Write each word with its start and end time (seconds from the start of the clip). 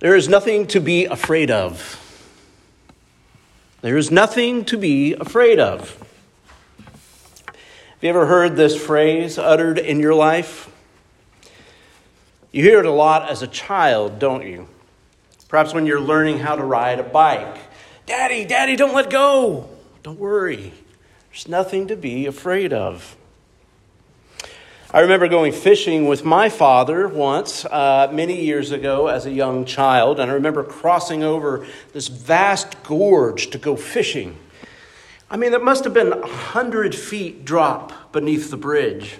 There 0.00 0.14
is 0.14 0.28
nothing 0.28 0.68
to 0.68 0.80
be 0.80 1.06
afraid 1.06 1.50
of. 1.50 2.04
There 3.80 3.96
is 3.96 4.12
nothing 4.12 4.64
to 4.66 4.76
be 4.76 5.14
afraid 5.14 5.58
of. 5.58 5.98
Have 7.46 8.02
you 8.02 8.08
ever 8.10 8.26
heard 8.26 8.54
this 8.54 8.80
phrase 8.80 9.38
uttered 9.38 9.76
in 9.76 9.98
your 9.98 10.14
life? 10.14 10.70
You 12.52 12.62
hear 12.62 12.78
it 12.78 12.86
a 12.86 12.92
lot 12.92 13.28
as 13.28 13.42
a 13.42 13.48
child, 13.48 14.20
don't 14.20 14.46
you? 14.46 14.68
Perhaps 15.48 15.74
when 15.74 15.84
you're 15.84 16.00
learning 16.00 16.38
how 16.38 16.54
to 16.54 16.62
ride 16.62 17.00
a 17.00 17.02
bike. 17.02 17.58
Daddy, 18.06 18.44
Daddy, 18.44 18.76
don't 18.76 18.94
let 18.94 19.10
go. 19.10 19.68
Don't 20.04 20.20
worry. 20.20 20.72
There's 21.30 21.48
nothing 21.48 21.88
to 21.88 21.96
be 21.96 22.26
afraid 22.26 22.72
of. 22.72 23.16
I 24.90 25.00
remember 25.00 25.28
going 25.28 25.52
fishing 25.52 26.06
with 26.06 26.24
my 26.24 26.48
father 26.48 27.08
once, 27.08 27.66
uh, 27.66 28.08
many 28.10 28.42
years 28.42 28.72
ago 28.72 29.08
as 29.08 29.26
a 29.26 29.30
young 29.30 29.66
child, 29.66 30.18
and 30.18 30.30
I 30.30 30.34
remember 30.34 30.64
crossing 30.64 31.22
over 31.22 31.66
this 31.92 32.08
vast 32.08 32.82
gorge 32.84 33.50
to 33.50 33.58
go 33.58 33.76
fishing. 33.76 34.38
I 35.30 35.36
mean, 35.36 35.52
it 35.52 35.62
must 35.62 35.84
have 35.84 35.92
been 35.92 36.14
a 36.14 36.26
hundred 36.26 36.94
feet 36.94 37.44
drop 37.44 38.12
beneath 38.12 38.50
the 38.50 38.56
bridge. 38.56 39.18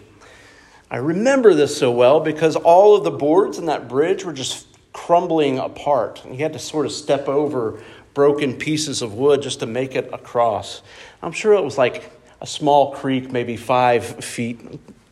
I 0.91 0.97
remember 0.97 1.53
this 1.53 1.77
so 1.77 1.91
well 1.91 2.21
because 2.21 2.57
all 2.57 2.97
of 2.97 3.05
the 3.05 3.11
boards 3.11 3.59
in 3.59 3.67
that 3.67 3.91
bridge 3.91 4.25
were 4.25 4.33
just 4.33 4.69
crumbling 4.95 5.59
apart. 5.59 6.25
And 6.25 6.35
you 6.35 6.45
had 6.45 6.55
to 6.55 6.59
sort 6.59 6.87
of 6.87 6.93
step 6.93 7.29
over 7.29 7.83
broken 8.15 8.55
pieces 8.55 9.03
of 9.03 9.13
wood 9.13 9.43
just 9.43 9.61
to 9.61 9.67
make 9.67 9.95
it 9.95 10.09
across. 10.15 10.81
I'm 11.21 11.33
sure 11.33 11.53
it 11.53 11.63
was 11.63 11.77
like 11.77 12.11
a 12.41 12.47
small 12.47 12.93
creek, 12.95 13.31
maybe 13.31 13.59
five 13.59 14.25
feet 14.25 14.61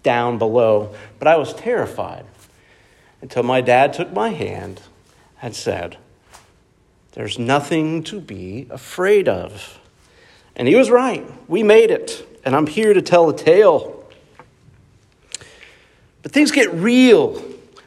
down 0.07 0.39
below, 0.39 0.95
but 1.19 1.27
I 1.27 1.37
was 1.37 1.53
terrified 1.53 2.25
until 3.21 3.43
my 3.43 3.61
dad 3.61 3.93
took 3.93 4.13
my 4.13 4.29
hand 4.29 4.81
and 5.43 5.55
said, 5.55 5.99
There's 7.13 7.41
nothing 7.41 8.05
to 8.05 8.21
be 8.21 8.69
afraid 8.71 9.29
of. 9.29 9.81
And 10.55 10.69
he 10.69 10.77
was 10.77 10.91
right. 10.91 11.27
We 11.51 11.65
made 11.65 11.91
it, 11.91 12.25
and 12.45 12.55
I'm 12.55 12.69
here 12.69 12.95
to 12.95 13.03
tell 13.03 13.29
a 13.29 13.37
tale. 13.37 14.09
But 16.23 16.31
things 16.31 16.53
get 16.53 16.73
real 16.73 17.43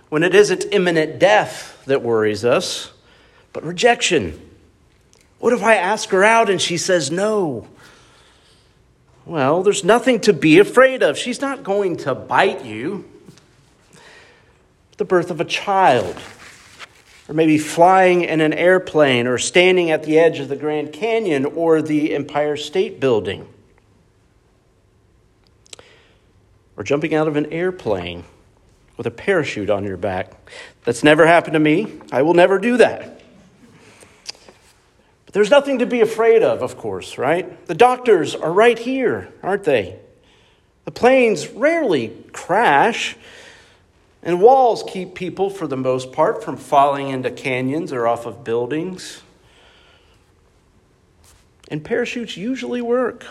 when 0.09 0.23
it 0.23 0.35
isn't 0.35 0.65
imminent 0.71 1.19
death 1.19 1.81
that 1.85 2.01
worries 2.01 2.43
us, 2.43 2.91
but 3.53 3.63
rejection. 3.63 4.39
What 5.39 5.53
if 5.53 5.63
I 5.63 5.75
ask 5.75 6.09
her 6.09 6.25
out 6.25 6.49
and 6.49 6.61
she 6.61 6.77
says 6.77 7.09
no? 7.09 7.65
Well, 9.29 9.61
there's 9.61 9.83
nothing 9.83 10.21
to 10.21 10.33
be 10.33 10.57
afraid 10.57 11.03
of. 11.03 11.15
She's 11.15 11.39
not 11.39 11.61
going 11.61 11.97
to 11.97 12.15
bite 12.15 12.65
you. 12.65 13.05
The 14.97 15.05
birth 15.05 15.29
of 15.29 15.39
a 15.39 15.45
child, 15.45 16.17
or 17.27 17.35
maybe 17.35 17.59
flying 17.59 18.23
in 18.23 18.41
an 18.41 18.53
airplane, 18.53 19.27
or 19.27 19.37
standing 19.37 19.91
at 19.91 20.01
the 20.01 20.17
edge 20.17 20.39
of 20.39 20.49
the 20.49 20.55
Grand 20.55 20.93
Canyon 20.93 21.45
or 21.45 21.83
the 21.83 22.15
Empire 22.15 22.57
State 22.57 22.99
Building, 22.99 23.47
or 26.75 26.83
jumping 26.83 27.13
out 27.13 27.27
of 27.27 27.35
an 27.35 27.53
airplane 27.53 28.23
with 28.97 29.05
a 29.05 29.11
parachute 29.11 29.69
on 29.69 29.83
your 29.83 29.97
back. 29.97 30.31
That's 30.85 31.03
never 31.03 31.27
happened 31.27 31.53
to 31.53 31.59
me. 31.59 31.99
I 32.11 32.23
will 32.23 32.33
never 32.33 32.57
do 32.57 32.77
that. 32.77 33.18
But 35.29 35.35
there's 35.35 35.51
nothing 35.51 35.77
to 35.77 35.85
be 35.85 36.01
afraid 36.01 36.41
of, 36.41 36.63
of 36.63 36.75
course, 36.75 37.19
right? 37.19 37.67
The 37.67 37.75
doctors 37.75 38.33
are 38.33 38.51
right 38.51 38.79
here, 38.79 39.31
aren't 39.43 39.63
they? 39.63 39.99
The 40.85 40.91
planes 40.91 41.47
rarely 41.49 42.07
crash, 42.33 43.15
and 44.23 44.41
walls 44.41 44.83
keep 44.87 45.13
people, 45.13 45.51
for 45.51 45.67
the 45.67 45.77
most 45.77 46.11
part, 46.13 46.43
from 46.43 46.57
falling 46.57 47.09
into 47.09 47.29
canyons 47.29 47.93
or 47.93 48.07
off 48.07 48.25
of 48.25 48.43
buildings. 48.43 49.21
And 51.67 51.83
parachutes 51.83 52.35
usually 52.35 52.81
work. 52.81 53.23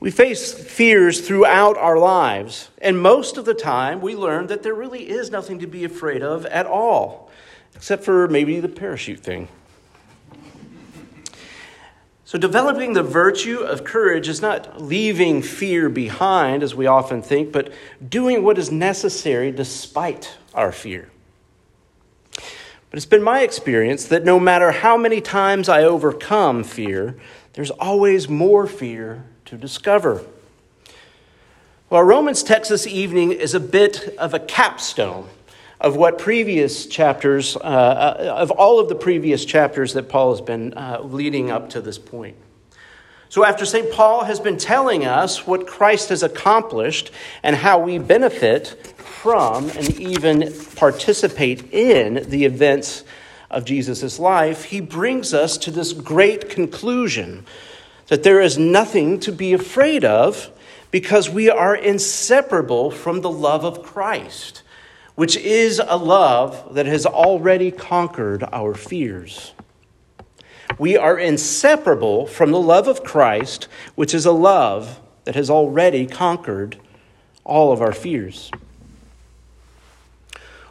We 0.00 0.10
face 0.10 0.54
fears 0.54 1.28
throughout 1.28 1.76
our 1.76 1.98
lives, 1.98 2.70
and 2.78 2.98
most 2.98 3.36
of 3.36 3.44
the 3.44 3.52
time 3.52 4.00
we 4.00 4.16
learn 4.16 4.46
that 4.46 4.62
there 4.62 4.72
really 4.72 5.10
is 5.10 5.30
nothing 5.30 5.58
to 5.58 5.66
be 5.66 5.84
afraid 5.84 6.22
of 6.22 6.46
at 6.46 6.64
all, 6.64 7.30
except 7.74 8.02
for 8.02 8.28
maybe 8.28 8.60
the 8.60 8.68
parachute 8.70 9.20
thing. 9.20 9.48
So, 12.26 12.38
developing 12.38 12.94
the 12.94 13.04
virtue 13.04 13.60
of 13.60 13.84
courage 13.84 14.26
is 14.26 14.42
not 14.42 14.82
leaving 14.82 15.42
fear 15.42 15.88
behind, 15.88 16.64
as 16.64 16.74
we 16.74 16.88
often 16.88 17.22
think, 17.22 17.52
but 17.52 17.72
doing 18.04 18.42
what 18.42 18.58
is 18.58 18.72
necessary 18.72 19.52
despite 19.52 20.36
our 20.52 20.72
fear. 20.72 21.08
But 22.32 22.94
it's 22.94 23.06
been 23.06 23.22
my 23.22 23.42
experience 23.42 24.06
that 24.06 24.24
no 24.24 24.40
matter 24.40 24.72
how 24.72 24.96
many 24.96 25.20
times 25.20 25.68
I 25.68 25.84
overcome 25.84 26.64
fear, 26.64 27.16
there's 27.52 27.70
always 27.70 28.28
more 28.28 28.66
fear 28.66 29.22
to 29.44 29.56
discover. 29.56 30.24
Well, 31.90 32.02
Romans 32.02 32.42
text 32.42 32.70
this 32.70 32.88
evening 32.88 33.30
is 33.30 33.54
a 33.54 33.60
bit 33.60 34.16
of 34.18 34.34
a 34.34 34.40
capstone 34.40 35.28
of 35.80 35.96
what 35.96 36.18
previous 36.18 36.86
chapters, 36.86 37.56
uh, 37.56 37.60
uh, 37.60 38.34
of 38.38 38.50
all 38.50 38.80
of 38.80 38.88
the 38.88 38.94
previous 38.94 39.44
chapters 39.44 39.92
that 39.92 40.08
Paul 40.08 40.30
has 40.30 40.40
been 40.40 40.74
uh, 40.74 41.00
leading 41.02 41.50
up 41.50 41.70
to 41.70 41.80
this 41.80 41.98
point. 41.98 42.36
So, 43.28 43.44
after 43.44 43.66
St. 43.66 43.90
Paul 43.90 44.24
has 44.24 44.40
been 44.40 44.56
telling 44.56 45.04
us 45.04 45.46
what 45.46 45.66
Christ 45.66 46.10
has 46.10 46.22
accomplished 46.22 47.10
and 47.42 47.56
how 47.56 47.80
we 47.80 47.98
benefit 47.98 48.68
from 48.96 49.68
and 49.70 49.98
even 50.00 50.52
participate 50.76 51.72
in 51.72 52.28
the 52.30 52.44
events 52.44 53.04
of 53.50 53.64
Jesus' 53.64 54.18
life, 54.18 54.64
he 54.64 54.80
brings 54.80 55.34
us 55.34 55.58
to 55.58 55.70
this 55.70 55.92
great 55.92 56.48
conclusion 56.48 57.44
that 58.06 58.22
there 58.22 58.40
is 58.40 58.56
nothing 58.56 59.18
to 59.20 59.32
be 59.32 59.52
afraid 59.52 60.04
of 60.04 60.50
because 60.90 61.28
we 61.28 61.50
are 61.50 61.74
inseparable 61.74 62.90
from 62.90 63.20
the 63.20 63.30
love 63.30 63.64
of 63.64 63.82
Christ 63.82 64.62
which 65.16 65.36
is 65.36 65.80
a 65.84 65.96
love 65.96 66.74
that 66.74 66.86
has 66.86 67.04
already 67.04 67.70
conquered 67.70 68.44
our 68.52 68.74
fears. 68.74 69.52
We 70.78 70.96
are 70.96 71.18
inseparable 71.18 72.26
from 72.26 72.52
the 72.52 72.60
love 72.60 72.86
of 72.86 73.02
Christ, 73.02 73.66
which 73.94 74.14
is 74.14 74.26
a 74.26 74.32
love 74.32 75.00
that 75.24 75.34
has 75.34 75.50
already 75.50 76.06
conquered 76.06 76.78
all 77.44 77.72
of 77.72 77.80
our 77.80 77.92
fears. 77.92 78.50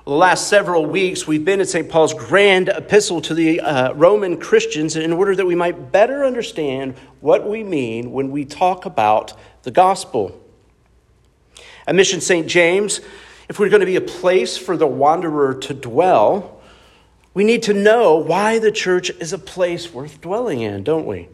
The 0.05 0.11
last 0.11 0.47
several 0.47 0.85
weeks, 0.85 1.25
we've 1.25 1.43
been 1.43 1.59
at 1.59 1.67
St. 1.67 1.89
Paul's 1.89 2.13
grand 2.13 2.69
epistle 2.69 3.21
to 3.21 3.33
the 3.33 3.59
uh, 3.61 3.93
Roman 3.93 4.39
Christians 4.39 4.95
in 4.95 5.11
order 5.11 5.35
that 5.35 5.47
we 5.47 5.55
might 5.55 5.91
better 5.91 6.23
understand 6.23 6.95
what 7.21 7.49
we 7.49 7.63
mean 7.63 8.11
when 8.11 8.29
we 8.29 8.45
talk 8.45 8.85
about 8.85 9.33
the 9.63 9.71
gospel. 9.71 10.39
At 11.87 11.95
Mission 11.95 12.21
St. 12.21 12.45
James, 12.45 13.01
if 13.47 13.59
we're 13.59 13.69
going 13.69 13.81
to 13.81 13.85
be 13.85 13.95
a 13.95 14.01
place 14.01 14.57
for 14.57 14.75
the 14.75 14.87
wanderer 14.87 15.53
to 15.53 15.73
dwell, 15.73 16.61
we 17.33 17.43
need 17.43 17.63
to 17.63 17.73
know 17.73 18.15
why 18.15 18.59
the 18.59 18.71
church 18.71 19.09
is 19.19 19.33
a 19.33 19.37
place 19.37 19.93
worth 19.93 20.21
dwelling 20.21 20.61
in, 20.61 20.83
don't 20.83 21.05
we? 21.05 21.27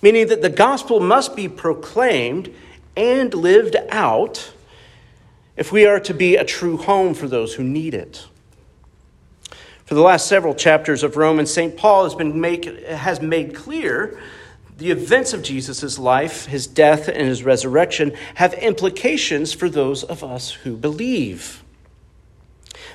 Meaning 0.00 0.28
that 0.28 0.42
the 0.42 0.50
gospel 0.50 1.00
must 1.00 1.34
be 1.34 1.48
proclaimed 1.48 2.54
and 2.96 3.34
lived 3.34 3.76
out 3.90 4.52
if 5.56 5.72
we 5.72 5.86
are 5.86 6.00
to 6.00 6.14
be 6.14 6.36
a 6.36 6.44
true 6.44 6.76
home 6.76 7.14
for 7.14 7.28
those 7.28 7.54
who 7.54 7.64
need 7.64 7.94
it. 7.94 8.26
For 9.84 9.94
the 9.94 10.02
last 10.02 10.26
several 10.26 10.54
chapters 10.54 11.02
of 11.02 11.16
Romans, 11.16 11.50
St. 11.50 11.76
Paul 11.76 12.04
has, 12.04 12.14
been 12.14 12.40
make, 12.40 12.64
has 12.86 13.20
made 13.20 13.54
clear 13.54 14.20
the 14.76 14.90
events 14.90 15.32
of 15.32 15.42
Jesus' 15.42 15.98
life, 15.98 16.46
his 16.46 16.66
death, 16.66 17.08
and 17.08 17.28
his 17.28 17.42
resurrection 17.42 18.12
have 18.34 18.52
implications 18.54 19.52
for 19.52 19.70
those 19.70 20.04
of 20.04 20.22
us 20.22 20.50
who 20.50 20.76
believe. 20.76 21.62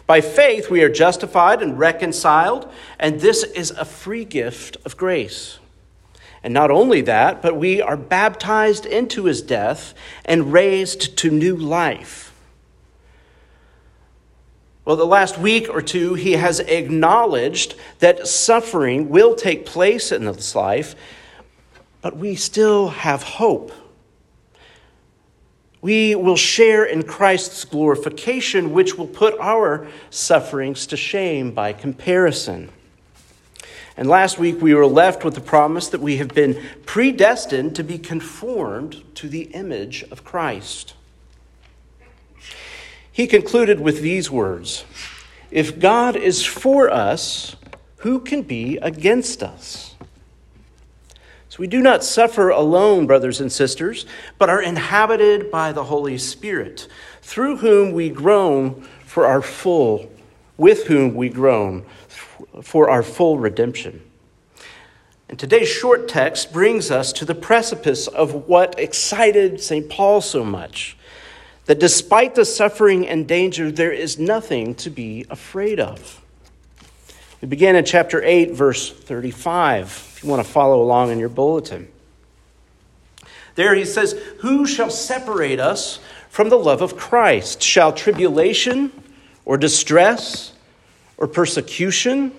By 0.06 0.22
faith, 0.22 0.70
we 0.70 0.84
are 0.84 0.90
justified 0.90 1.62
and 1.62 1.80
reconciled, 1.80 2.72
and 3.00 3.20
this 3.20 3.44
is 3.44 3.72
a 3.72 3.86
free 3.86 4.26
gift 4.26 4.78
of 4.86 4.96
grace. 4.96 5.58
And 6.44 6.54
not 6.54 6.70
only 6.72 7.02
that, 7.02 7.42
but 7.42 7.56
we 7.56 7.82
are 7.82 7.98
baptized 7.98 8.86
into 8.86 9.26
his 9.26 9.42
death 9.42 9.94
and 10.26 10.54
raised 10.54 11.18
to 11.18 11.32
new 11.32 11.56
life. 11.56 12.32
Well, 14.86 14.96
the 14.96 15.06
last 15.06 15.38
week 15.38 15.70
or 15.70 15.82
two, 15.82 16.16
he 16.16 16.34
has 16.34 16.60
acknowledged 16.60 17.76
that 18.00 18.28
suffering 18.28 19.10
will 19.10 19.36
take 19.36 19.66
place 19.66 20.12
in 20.12 20.26
this 20.26 20.56
life 20.56 20.96
but 22.02 22.18
we 22.18 22.36
still 22.36 22.90
have 22.90 23.24
hope. 23.24 23.72
We 25.82 26.14
will 26.14 26.36
share 26.36 26.86
in 26.86 27.04
Christ's 27.04 27.66
glorification, 27.66 28.72
which 28.72 28.98
will 28.98 29.08
put 29.08 29.40
our 29.40 29.88
sufferings 30.10 30.86
to 30.88 30.98
shame 30.98 31.52
by 31.52 31.74
comparison. 31.74 32.70
And 33.98 34.08
last 34.08 34.40
week 34.40 34.62
we 34.62 34.74
were 34.74 34.86
left 34.86 35.24
with 35.24 35.36
the 35.36 35.42
promise 35.42 35.90
that 35.90 36.02
we 36.02 36.18
have 36.18 36.30
been 36.30 36.62
predestined 36.86 37.76
to 37.76 37.84
be 37.84 37.98
conformed 37.98 39.04
to 39.16 39.28
the 39.28 39.44
image 39.54 40.04
of 40.12 40.24
Christ. 40.24 40.94
He 43.12 43.28
concluded 43.28 43.80
with 43.80 44.02
these 44.02 44.32
words 44.32 44.86
If 45.50 45.80
God 45.80 46.16
is 46.16 46.46
for 46.46 46.90
us, 46.90 47.56
who 47.98 48.20
can 48.20 48.44
be 48.44 48.78
against 48.78 49.44
us? 49.44 49.91
So 51.52 51.58
we 51.60 51.68
do 51.68 51.82
not 51.82 52.02
suffer 52.02 52.48
alone, 52.48 53.08
brothers 53.08 53.42
and 53.42 53.52
sisters, 53.52 54.06
but 54.38 54.50
are 54.50 54.62
inhabited 54.62 55.52
by 55.52 55.74
the 55.74 55.84
Holy 55.84 56.18
Spirit, 56.18 56.88
through 57.22 57.58
whom 57.58 57.92
we 57.92 58.10
groan 58.10 58.88
for 59.04 59.26
our 59.26 59.42
full, 59.42 60.10
with 60.56 60.88
whom 60.88 61.14
we 61.14 61.28
groan 61.28 61.84
for 62.62 62.90
our 62.90 63.04
full 63.04 63.38
redemption. 63.38 64.02
And 65.28 65.38
today's 65.38 65.68
short 65.68 66.08
text 66.08 66.54
brings 66.54 66.90
us 66.90 67.12
to 67.12 67.26
the 67.26 67.36
precipice 67.36 68.08
of 68.08 68.48
what 68.48 68.80
excited 68.80 69.60
St. 69.60 69.90
Paul 69.90 70.22
so 70.22 70.46
much 70.46 70.96
that 71.66 71.82
despite 71.82 72.34
the 72.34 72.46
suffering 72.46 73.06
and 73.06 73.28
danger, 73.28 73.70
there 73.70 73.92
is 73.92 74.18
nothing 74.18 74.74
to 74.76 74.90
be 74.90 75.26
afraid 75.30 75.82
of. 75.82 76.21
We 77.42 77.48
begin 77.48 77.76
in 77.76 77.86
chapter 77.86 78.22
8, 78.24 78.52
verse 78.52 78.92
35, 78.92 79.86
if 79.86 80.24
you 80.24 80.30
want 80.30 80.46
to 80.46 80.52
follow 80.52 80.80
along 80.84 81.10
in 81.10 81.18
your 81.18 81.30
bulletin. 81.30 81.88
There 83.56 83.74
he 83.74 83.84
says, 83.84 84.14
Who 84.42 84.68
shall 84.68 84.92
separate 84.92 85.60
us 85.60 86.00
from 86.30 86.50
the 86.50 86.58
love 86.58 86.84
of 86.84 86.98
Christ? 86.98 87.64
Shall 87.64 87.94
tribulation 87.94 88.92
or 89.44 89.58
distress 89.58 90.54
or 91.18 91.28
persecution 91.28 92.32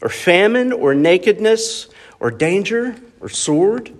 or 0.00 0.08
famine 0.08 0.72
or 0.72 0.94
nakedness 0.94 1.88
or 2.18 2.30
danger 2.30 2.96
or 3.20 3.28
sword? 3.28 3.92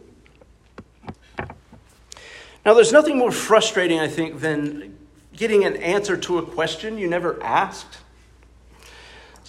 Now, 2.64 2.72
there's 2.72 2.92
nothing 2.92 3.18
more 3.18 3.32
frustrating, 3.32 4.00
I 4.00 4.08
think, 4.08 4.40
than 4.40 4.96
getting 5.34 5.64
an 5.64 5.76
answer 5.76 6.16
to 6.16 6.38
a 6.38 6.42
question 6.42 6.96
you 6.96 7.06
never 7.06 7.42
asked. 7.42 7.98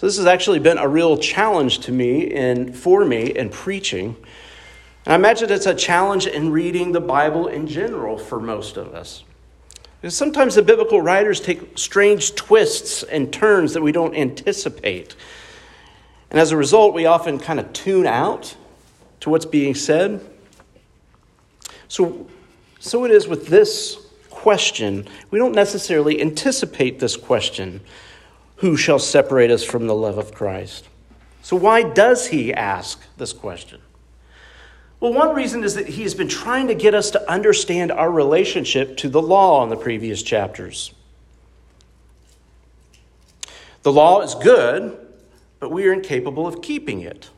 So, 0.00 0.06
this 0.06 0.16
has 0.16 0.24
actually 0.24 0.60
been 0.60 0.78
a 0.78 0.88
real 0.88 1.18
challenge 1.18 1.80
to 1.80 1.92
me 1.92 2.32
and 2.32 2.74
for 2.74 3.04
me 3.04 3.36
in 3.36 3.50
preaching. 3.50 4.16
And 5.04 5.12
I 5.12 5.14
imagine 5.14 5.52
it's 5.52 5.66
a 5.66 5.74
challenge 5.74 6.26
in 6.26 6.50
reading 6.50 6.92
the 6.92 7.02
Bible 7.02 7.48
in 7.48 7.66
general 7.66 8.16
for 8.16 8.40
most 8.40 8.78
of 8.78 8.94
us. 8.94 9.24
Because 10.00 10.16
sometimes 10.16 10.54
the 10.54 10.62
biblical 10.62 11.02
writers 11.02 11.38
take 11.38 11.76
strange 11.76 12.34
twists 12.34 13.02
and 13.02 13.30
turns 13.30 13.74
that 13.74 13.82
we 13.82 13.92
don't 13.92 14.14
anticipate. 14.14 15.16
And 16.30 16.40
as 16.40 16.50
a 16.50 16.56
result, 16.56 16.94
we 16.94 17.04
often 17.04 17.38
kind 17.38 17.60
of 17.60 17.70
tune 17.74 18.06
out 18.06 18.56
to 19.20 19.28
what's 19.28 19.44
being 19.44 19.74
said. 19.74 20.26
So, 21.88 22.26
so 22.78 23.04
it 23.04 23.10
is 23.10 23.28
with 23.28 23.48
this 23.48 23.98
question. 24.30 25.06
We 25.30 25.38
don't 25.38 25.54
necessarily 25.54 26.22
anticipate 26.22 27.00
this 27.00 27.18
question 27.18 27.82
Who 28.60 28.76
shall 28.76 28.98
separate 28.98 29.50
us 29.50 29.64
from 29.64 29.86
the 29.86 29.94
love 29.94 30.18
of 30.18 30.34
Christ? 30.34 30.86
So, 31.42 31.56
why 31.56 31.82
does 31.82 32.26
he 32.26 32.52
ask 32.52 33.02
this 33.16 33.32
question? 33.32 33.80
Well, 35.00 35.14
one 35.14 35.34
reason 35.34 35.64
is 35.64 35.74
that 35.76 35.88
he 35.88 36.02
has 36.02 36.14
been 36.14 36.28
trying 36.28 36.68
to 36.68 36.74
get 36.74 36.94
us 36.94 37.10
to 37.12 37.30
understand 37.30 37.90
our 37.90 38.10
relationship 38.10 38.98
to 38.98 39.08
the 39.08 39.22
law 39.22 39.62
in 39.62 39.70
the 39.70 39.76
previous 39.76 40.22
chapters. 40.22 40.92
The 43.82 43.92
law 43.92 44.20
is 44.20 44.34
good, 44.34 44.98
but 45.58 45.70
we 45.70 45.88
are 45.88 45.94
incapable 45.94 46.46
of 46.46 46.60
keeping 46.60 47.00
it. 47.00 47.30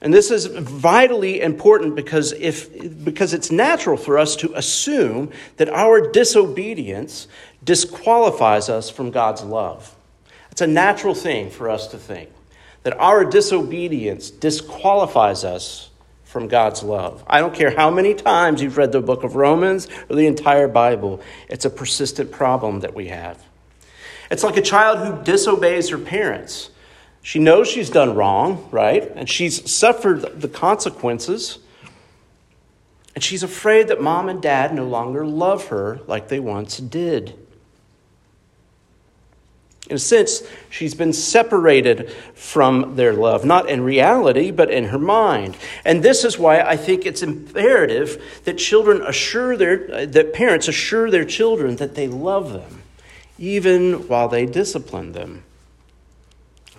And 0.00 0.14
this 0.14 0.30
is 0.30 0.46
vitally 0.46 1.40
important 1.40 1.96
because, 1.96 2.30
if, 2.32 3.04
because 3.04 3.34
it's 3.34 3.50
natural 3.50 3.96
for 3.96 4.18
us 4.18 4.36
to 4.36 4.52
assume 4.54 5.32
that 5.56 5.68
our 5.68 6.12
disobedience 6.12 7.26
disqualifies 7.64 8.68
us 8.68 8.88
from 8.88 9.10
God's 9.10 9.42
love. 9.42 9.96
It's 10.54 10.60
a 10.60 10.68
natural 10.68 11.16
thing 11.16 11.50
for 11.50 11.68
us 11.68 11.88
to 11.88 11.98
think 11.98 12.30
that 12.84 12.96
our 13.00 13.24
disobedience 13.24 14.30
disqualifies 14.30 15.42
us 15.42 15.90
from 16.22 16.46
God's 16.46 16.84
love. 16.84 17.24
I 17.26 17.40
don't 17.40 17.52
care 17.52 17.74
how 17.74 17.90
many 17.90 18.14
times 18.14 18.62
you've 18.62 18.76
read 18.76 18.92
the 18.92 19.00
book 19.00 19.24
of 19.24 19.34
Romans 19.34 19.88
or 20.08 20.14
the 20.14 20.28
entire 20.28 20.68
Bible, 20.68 21.20
it's 21.48 21.64
a 21.64 21.70
persistent 21.70 22.30
problem 22.30 22.78
that 22.80 22.94
we 22.94 23.08
have. 23.08 23.42
It's 24.30 24.44
like 24.44 24.56
a 24.56 24.62
child 24.62 25.00
who 25.00 25.24
disobeys 25.24 25.88
her 25.88 25.98
parents. 25.98 26.70
She 27.20 27.40
knows 27.40 27.66
she's 27.66 27.90
done 27.90 28.14
wrong, 28.14 28.68
right? 28.70 29.10
And 29.16 29.28
she's 29.28 29.68
suffered 29.68 30.40
the 30.40 30.46
consequences. 30.46 31.58
And 33.16 33.24
she's 33.24 33.42
afraid 33.42 33.88
that 33.88 34.00
mom 34.00 34.28
and 34.28 34.40
dad 34.40 34.72
no 34.72 34.86
longer 34.86 35.26
love 35.26 35.66
her 35.66 35.98
like 36.06 36.28
they 36.28 36.38
once 36.38 36.78
did. 36.78 37.43
In 39.90 39.96
a 39.96 39.98
sense, 39.98 40.42
she's 40.70 40.94
been 40.94 41.12
separated 41.12 42.10
from 42.34 42.96
their 42.96 43.12
love, 43.12 43.44
not 43.44 43.68
in 43.68 43.82
reality, 43.82 44.50
but 44.50 44.70
in 44.70 44.84
her 44.86 44.98
mind. 44.98 45.56
And 45.84 46.02
this 46.02 46.24
is 46.24 46.38
why 46.38 46.60
I 46.60 46.76
think 46.76 47.04
it's 47.04 47.22
imperative 47.22 48.22
that 48.44 48.56
children 48.56 49.02
assure 49.02 49.56
their, 49.56 49.94
uh, 49.94 50.06
that 50.06 50.32
parents 50.32 50.68
assure 50.68 51.10
their 51.10 51.26
children 51.26 51.76
that 51.76 51.96
they 51.96 52.08
love 52.08 52.54
them, 52.54 52.82
even 53.38 54.08
while 54.08 54.28
they 54.28 54.46
discipline 54.46 55.12
them 55.12 55.44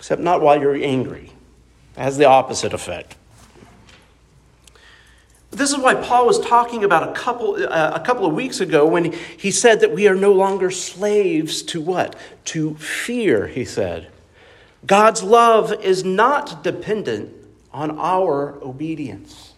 except 0.06 0.22
not 0.22 0.40
while 0.40 0.62
you're 0.62 0.76
angry. 0.76 1.32
It 1.98 2.00
has 2.00 2.16
the 2.18 2.26
opposite 2.26 2.74
effect. 2.74 3.16
This 5.56 5.72
is 5.72 5.78
why 5.78 5.96
Paul 5.96 6.26
was 6.26 6.40
talking 6.40 6.84
about 6.84 7.08
a 7.08 7.14
couple, 7.14 7.56
uh, 7.56 7.92
a 7.96 8.00
couple 8.02 8.26
of 8.26 8.34
weeks 8.34 8.60
ago 8.60 8.86
when 8.86 9.14
he 9.14 9.52
said 9.52 9.80
that 9.80 9.92
we 9.94 10.06
are 10.08 10.16
no 10.16 10.34
longer 10.34 10.70
slaves 10.70 11.62
to 11.64 11.80
what? 11.80 12.16
To 12.46 12.76
fear, 12.76 13.48
he 13.48 13.64
said. 13.64 14.10
God's 14.86 15.24
love 15.24 15.72
is 15.82 16.04
not 16.04 16.62
dependent 16.62 17.34
on 17.72 17.98
our 17.98 18.56
obedience. 18.62 19.54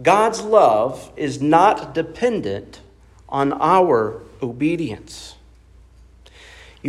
God's 0.00 0.40
love 0.40 1.10
is 1.16 1.42
not 1.42 1.92
dependent 1.92 2.80
on 3.28 3.52
our 3.54 4.22
obedience. 4.40 5.34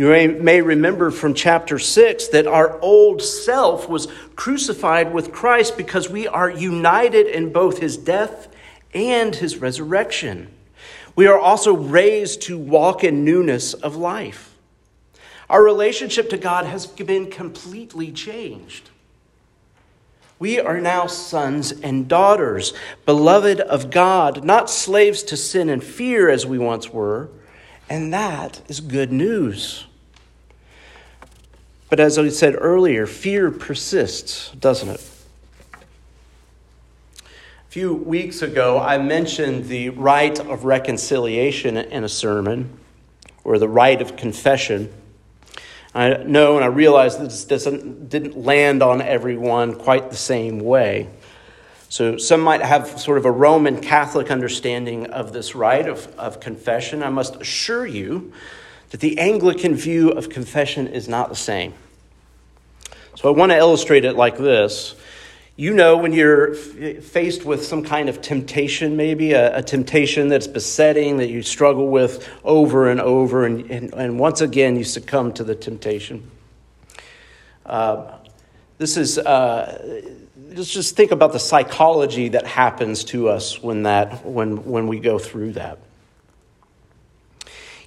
You 0.00 0.38
may 0.40 0.62
remember 0.62 1.10
from 1.10 1.34
chapter 1.34 1.78
6 1.78 2.28
that 2.28 2.46
our 2.46 2.80
old 2.80 3.20
self 3.20 3.86
was 3.86 4.08
crucified 4.34 5.12
with 5.12 5.30
Christ 5.30 5.76
because 5.76 6.08
we 6.08 6.26
are 6.26 6.48
united 6.48 7.26
in 7.26 7.52
both 7.52 7.80
his 7.80 7.98
death 7.98 8.48
and 8.94 9.36
his 9.36 9.58
resurrection. 9.58 10.48
We 11.14 11.26
are 11.26 11.38
also 11.38 11.74
raised 11.74 12.40
to 12.44 12.56
walk 12.56 13.04
in 13.04 13.26
newness 13.26 13.74
of 13.74 13.94
life. 13.94 14.56
Our 15.50 15.62
relationship 15.62 16.30
to 16.30 16.38
God 16.38 16.64
has 16.64 16.86
been 16.86 17.30
completely 17.30 18.10
changed. 18.10 18.88
We 20.38 20.58
are 20.58 20.80
now 20.80 21.08
sons 21.08 21.72
and 21.72 22.08
daughters, 22.08 22.72
beloved 23.04 23.60
of 23.60 23.90
God, 23.90 24.44
not 24.44 24.70
slaves 24.70 25.22
to 25.24 25.36
sin 25.36 25.68
and 25.68 25.84
fear 25.84 26.30
as 26.30 26.46
we 26.46 26.56
once 26.56 26.88
were 26.88 27.28
and 27.90 28.14
that 28.14 28.62
is 28.68 28.80
good 28.80 29.10
news. 29.12 29.86
But 31.90 31.98
as 31.98 32.18
I 32.18 32.28
said 32.28 32.54
earlier, 32.56 33.04
fear 33.04 33.50
persists, 33.50 34.52
doesn't 34.52 34.88
it? 34.88 35.10
A 37.24 37.68
few 37.68 37.92
weeks 37.92 38.42
ago, 38.42 38.78
I 38.78 38.96
mentioned 38.98 39.64
the 39.64 39.88
rite 39.90 40.38
of 40.38 40.64
reconciliation 40.64 41.76
in 41.76 42.04
a 42.04 42.08
sermon, 42.08 42.78
or 43.42 43.58
the 43.58 43.68
rite 43.68 44.00
of 44.00 44.14
confession. 44.14 44.92
I 45.92 46.18
know 46.18 46.54
and 46.54 46.64
I 46.64 46.68
realize 46.68 47.18
this 47.18 47.44
doesn't, 47.44 48.08
didn't 48.08 48.36
land 48.36 48.84
on 48.84 49.02
everyone 49.02 49.74
quite 49.74 50.10
the 50.10 50.16
same 50.16 50.60
way. 50.60 51.08
So 51.88 52.16
some 52.18 52.40
might 52.40 52.62
have 52.62 53.00
sort 53.00 53.18
of 53.18 53.24
a 53.24 53.32
Roman 53.32 53.80
Catholic 53.80 54.30
understanding 54.30 55.06
of 55.06 55.32
this 55.32 55.56
rite 55.56 55.88
of, 55.88 56.06
of 56.16 56.38
confession. 56.38 57.02
I 57.02 57.10
must 57.10 57.34
assure 57.40 57.84
you 57.84 58.32
that 58.90 59.00
the 59.00 59.18
Anglican 59.18 59.74
view 59.74 60.10
of 60.10 60.28
confession 60.28 60.86
is 60.86 61.08
not 61.08 61.28
the 61.28 61.36
same. 61.36 61.74
So 63.16 63.32
I 63.32 63.36
want 63.36 63.52
to 63.52 63.58
illustrate 63.58 64.04
it 64.04 64.16
like 64.16 64.38
this. 64.38 64.94
You 65.56 65.74
know, 65.74 65.96
when 65.96 66.12
you're 66.12 66.54
faced 66.54 67.44
with 67.44 67.64
some 67.64 67.82
kind 67.82 68.08
of 68.08 68.22
temptation, 68.22 68.96
maybe 68.96 69.32
a, 69.32 69.58
a 69.58 69.62
temptation 69.62 70.28
that's 70.28 70.46
besetting, 70.46 71.18
that 71.18 71.28
you 71.28 71.42
struggle 71.42 71.88
with 71.88 72.28
over 72.44 72.90
and 72.90 73.00
over, 73.00 73.44
and, 73.44 73.70
and, 73.70 73.92
and 73.92 74.18
once 74.18 74.40
again 74.40 74.76
you 74.76 74.84
succumb 74.84 75.32
to 75.34 75.44
the 75.44 75.54
temptation. 75.54 76.30
Uh, 77.66 78.16
this 78.78 78.96
is. 78.96 79.18
Uh, 79.18 80.08
let's 80.54 80.72
just 80.72 80.96
think 80.96 81.10
about 81.10 81.32
the 81.32 81.38
psychology 81.38 82.28
that 82.30 82.46
happens 82.46 83.04
to 83.04 83.28
us 83.28 83.62
when, 83.62 83.84
that, 83.84 84.24
when, 84.24 84.64
when 84.64 84.86
we 84.86 84.98
go 84.98 85.18
through 85.18 85.52
that. 85.52 85.78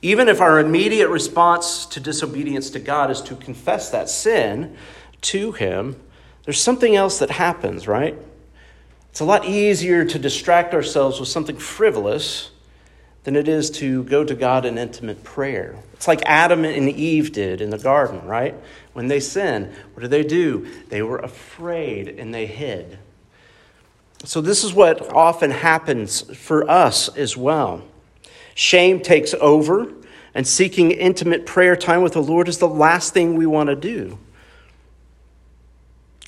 Even 0.03 0.27
if 0.27 0.41
our 0.41 0.59
immediate 0.59 1.07
response 1.07 1.85
to 1.85 1.99
disobedience 2.01 2.69
to 2.71 2.79
God 2.79 3.09
is 3.09 3.21
to 3.21 3.37
confess 3.37 3.89
that 3.91 4.09
sin 4.09 4.75
to 5.21 5.53
Him, 5.53 5.95
there's 6.43 6.59
something 6.59 6.93
else 6.93 7.19
that 7.19 7.29
happens, 7.29 7.87
right? 7.87 8.17
It's 9.11 9.21
a 9.21 9.25
lot 9.25 9.45
easier 9.45 10.03
to 10.03 10.19
distract 10.19 10.73
ourselves 10.73 11.21
with 11.21 11.29
something 11.29 11.55
frivolous 11.55 12.51
than 13.23 13.37
it 13.37 13.47
is 13.47 13.71
to 13.71 14.03
go 14.03 14.25
to 14.25 14.35
God 14.35 14.65
in 14.65 14.77
intimate 14.77 15.23
prayer. 15.23 15.77
It's 15.93 16.09
like 16.09 16.21
Adam 16.25 16.65
and 16.65 16.89
Eve 16.89 17.31
did 17.31 17.61
in 17.61 17.69
the 17.69 17.77
garden, 17.77 18.27
right? 18.27 18.55
When 18.91 19.07
they 19.07 19.21
sinned, 19.21 19.73
what 19.93 20.01
did 20.01 20.11
they 20.11 20.23
do? 20.23 20.67
They 20.89 21.01
were 21.01 21.19
afraid 21.19 22.09
and 22.09 22.33
they 22.33 22.45
hid. 22.45 22.99
So, 24.25 24.41
this 24.41 24.65
is 24.65 24.73
what 24.73 25.13
often 25.13 25.51
happens 25.51 26.21
for 26.35 26.69
us 26.69 27.07
as 27.15 27.37
well. 27.37 27.83
Shame 28.55 28.99
takes 28.99 29.33
over, 29.35 29.91
and 30.33 30.47
seeking 30.47 30.91
intimate 30.91 31.45
prayer 31.45 31.75
time 31.75 32.01
with 32.01 32.13
the 32.13 32.21
Lord 32.21 32.47
is 32.47 32.57
the 32.57 32.67
last 32.67 33.13
thing 33.13 33.35
we 33.35 33.45
want 33.45 33.69
to 33.69 33.75
do. 33.75 34.17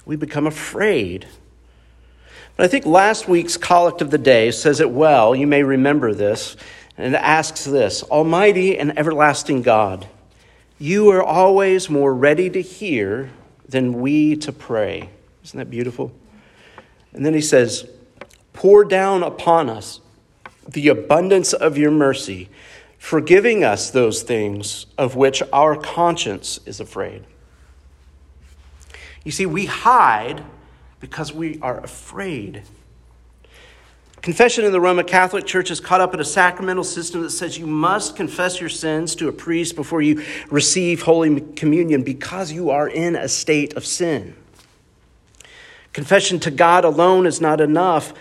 We 0.06 0.16
become 0.16 0.46
afraid. 0.46 1.28
But 2.56 2.66
I 2.66 2.68
think 2.68 2.86
last 2.86 3.28
week's 3.28 3.58
collect 3.58 4.02
of 4.02 4.12
the 4.12 4.18
day 4.18 4.52
says 4.52 4.80
it 4.80 4.92
well. 4.92 5.36
You 5.36 5.48
may 5.48 5.64
remember 5.64 6.14
this. 6.14 6.56
And 6.98 7.14
it 7.14 7.18
asks 7.18 7.66
this 7.66 8.04
Almighty 8.04 8.78
and 8.78 8.98
everlasting 8.98 9.62
God, 9.64 10.08
you 10.78 11.10
are 11.10 11.24
always 11.24 11.90
more 11.90 12.14
ready 12.14 12.50
to 12.50 12.62
hear 12.62 13.32
than 13.68 14.00
we 14.02 14.36
to 14.38 14.52
pray. 14.52 15.10
Isn't 15.44 15.58
that 15.58 15.70
beautiful? 15.70 16.14
And 17.14 17.26
then 17.26 17.34
he 17.34 17.42
says, 17.42 17.90
Pour 18.54 18.86
down 18.86 19.24
upon 19.24 19.70
us 19.70 20.00
the 20.68 20.88
abundance 20.88 21.54
of 21.54 21.78
your 21.78 21.92
mercy, 21.92 22.50
forgiving 22.98 23.64
us 23.64 23.90
those 23.92 24.24
things 24.24 24.86
of 24.98 25.16
which 25.16 25.42
our 25.54 25.76
conscience 25.76 26.60
is 26.66 26.80
afraid. 26.80 27.24
You 29.24 29.32
see, 29.32 29.46
we 29.46 29.66
hide 29.66 30.44
because 31.00 31.34
we 31.34 31.60
are 31.62 31.80
afraid. 31.80 32.64
Confession 34.22 34.66
in 34.66 34.72
the 34.72 34.82
Roman 34.82 35.06
Catholic 35.06 35.46
Church 35.46 35.70
is 35.70 35.80
caught 35.80 36.02
up 36.02 36.16
in 36.16 36.20
a 36.20 36.26
sacramental 36.26 36.84
system 36.84 37.22
that 37.22 37.30
says 37.30 37.60
you 37.60 37.68
must 37.68 38.16
confess 38.16 38.60
your 38.60 38.70
sins 38.70 39.14
to 39.16 39.28
a 39.28 39.32
priest 39.32 39.76
before 39.76 40.02
you 40.02 40.26
receive 40.50 41.04
Holy 41.04 41.42
Communion 41.42 42.02
because 42.02 42.52
you 42.52 42.72
are 42.72 42.90
in 42.90 43.16
a 43.16 43.28
state 43.28 43.76
of 43.76 43.86
sin. 43.86 44.36
Confession 45.94 46.40
to 46.40 46.50
God 46.50 46.86
alone 46.86 47.28
is 47.28 47.40
not 47.40 47.62
enough. 47.62 48.14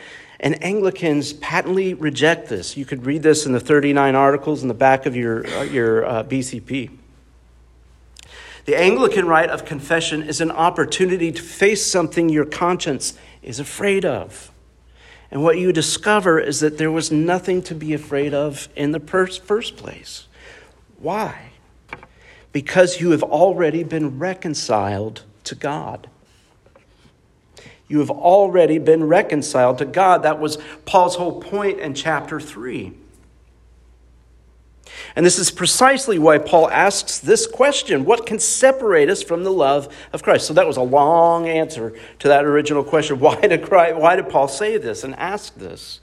And 0.44 0.62
Anglicans 0.62 1.32
patently 1.32 1.94
reject 1.94 2.50
this. 2.50 2.76
You 2.76 2.84
could 2.84 3.06
read 3.06 3.22
this 3.22 3.46
in 3.46 3.52
the 3.52 3.60
39 3.60 4.14
articles 4.14 4.60
in 4.60 4.68
the 4.68 4.74
back 4.74 5.06
of 5.06 5.16
your, 5.16 5.46
uh, 5.46 5.62
your 5.62 6.04
uh, 6.04 6.22
BCP. 6.22 6.90
The 8.66 8.78
Anglican 8.78 9.26
rite 9.26 9.48
of 9.48 9.64
confession 9.64 10.22
is 10.22 10.42
an 10.42 10.50
opportunity 10.50 11.32
to 11.32 11.40
face 11.40 11.86
something 11.86 12.28
your 12.28 12.44
conscience 12.44 13.14
is 13.42 13.58
afraid 13.58 14.04
of. 14.04 14.50
And 15.30 15.42
what 15.42 15.56
you 15.56 15.72
discover 15.72 16.38
is 16.38 16.60
that 16.60 16.76
there 16.76 16.92
was 16.92 17.10
nothing 17.10 17.62
to 17.62 17.74
be 17.74 17.94
afraid 17.94 18.34
of 18.34 18.68
in 18.76 18.92
the 18.92 19.00
first 19.00 19.46
place. 19.78 20.26
Why? 20.98 21.52
Because 22.52 23.00
you 23.00 23.12
have 23.12 23.22
already 23.22 23.82
been 23.82 24.18
reconciled 24.18 25.22
to 25.44 25.54
God. 25.54 26.10
You 27.88 27.98
have 27.98 28.10
already 28.10 28.78
been 28.78 29.04
reconciled 29.04 29.78
to 29.78 29.84
God. 29.84 30.22
That 30.22 30.40
was 30.40 30.58
Paul's 30.86 31.16
whole 31.16 31.40
point 31.40 31.80
in 31.80 31.94
chapter 31.94 32.40
3. 32.40 32.92
And 35.16 35.24
this 35.24 35.38
is 35.38 35.50
precisely 35.50 36.18
why 36.18 36.38
Paul 36.38 36.70
asks 36.70 37.18
this 37.18 37.46
question 37.46 38.04
What 38.04 38.26
can 38.26 38.38
separate 38.38 39.08
us 39.08 39.22
from 39.22 39.44
the 39.44 39.52
love 39.52 39.94
of 40.12 40.22
Christ? 40.22 40.46
So 40.46 40.54
that 40.54 40.66
was 40.66 40.76
a 40.76 40.82
long 40.82 41.48
answer 41.48 41.94
to 42.20 42.28
that 42.28 42.44
original 42.44 42.82
question. 42.84 43.18
Why 43.20 43.40
did, 43.40 43.62
Christ, 43.64 43.96
why 43.96 44.16
did 44.16 44.28
Paul 44.28 44.48
say 44.48 44.76
this 44.76 45.04
and 45.04 45.14
ask 45.16 45.54
this? 45.54 46.00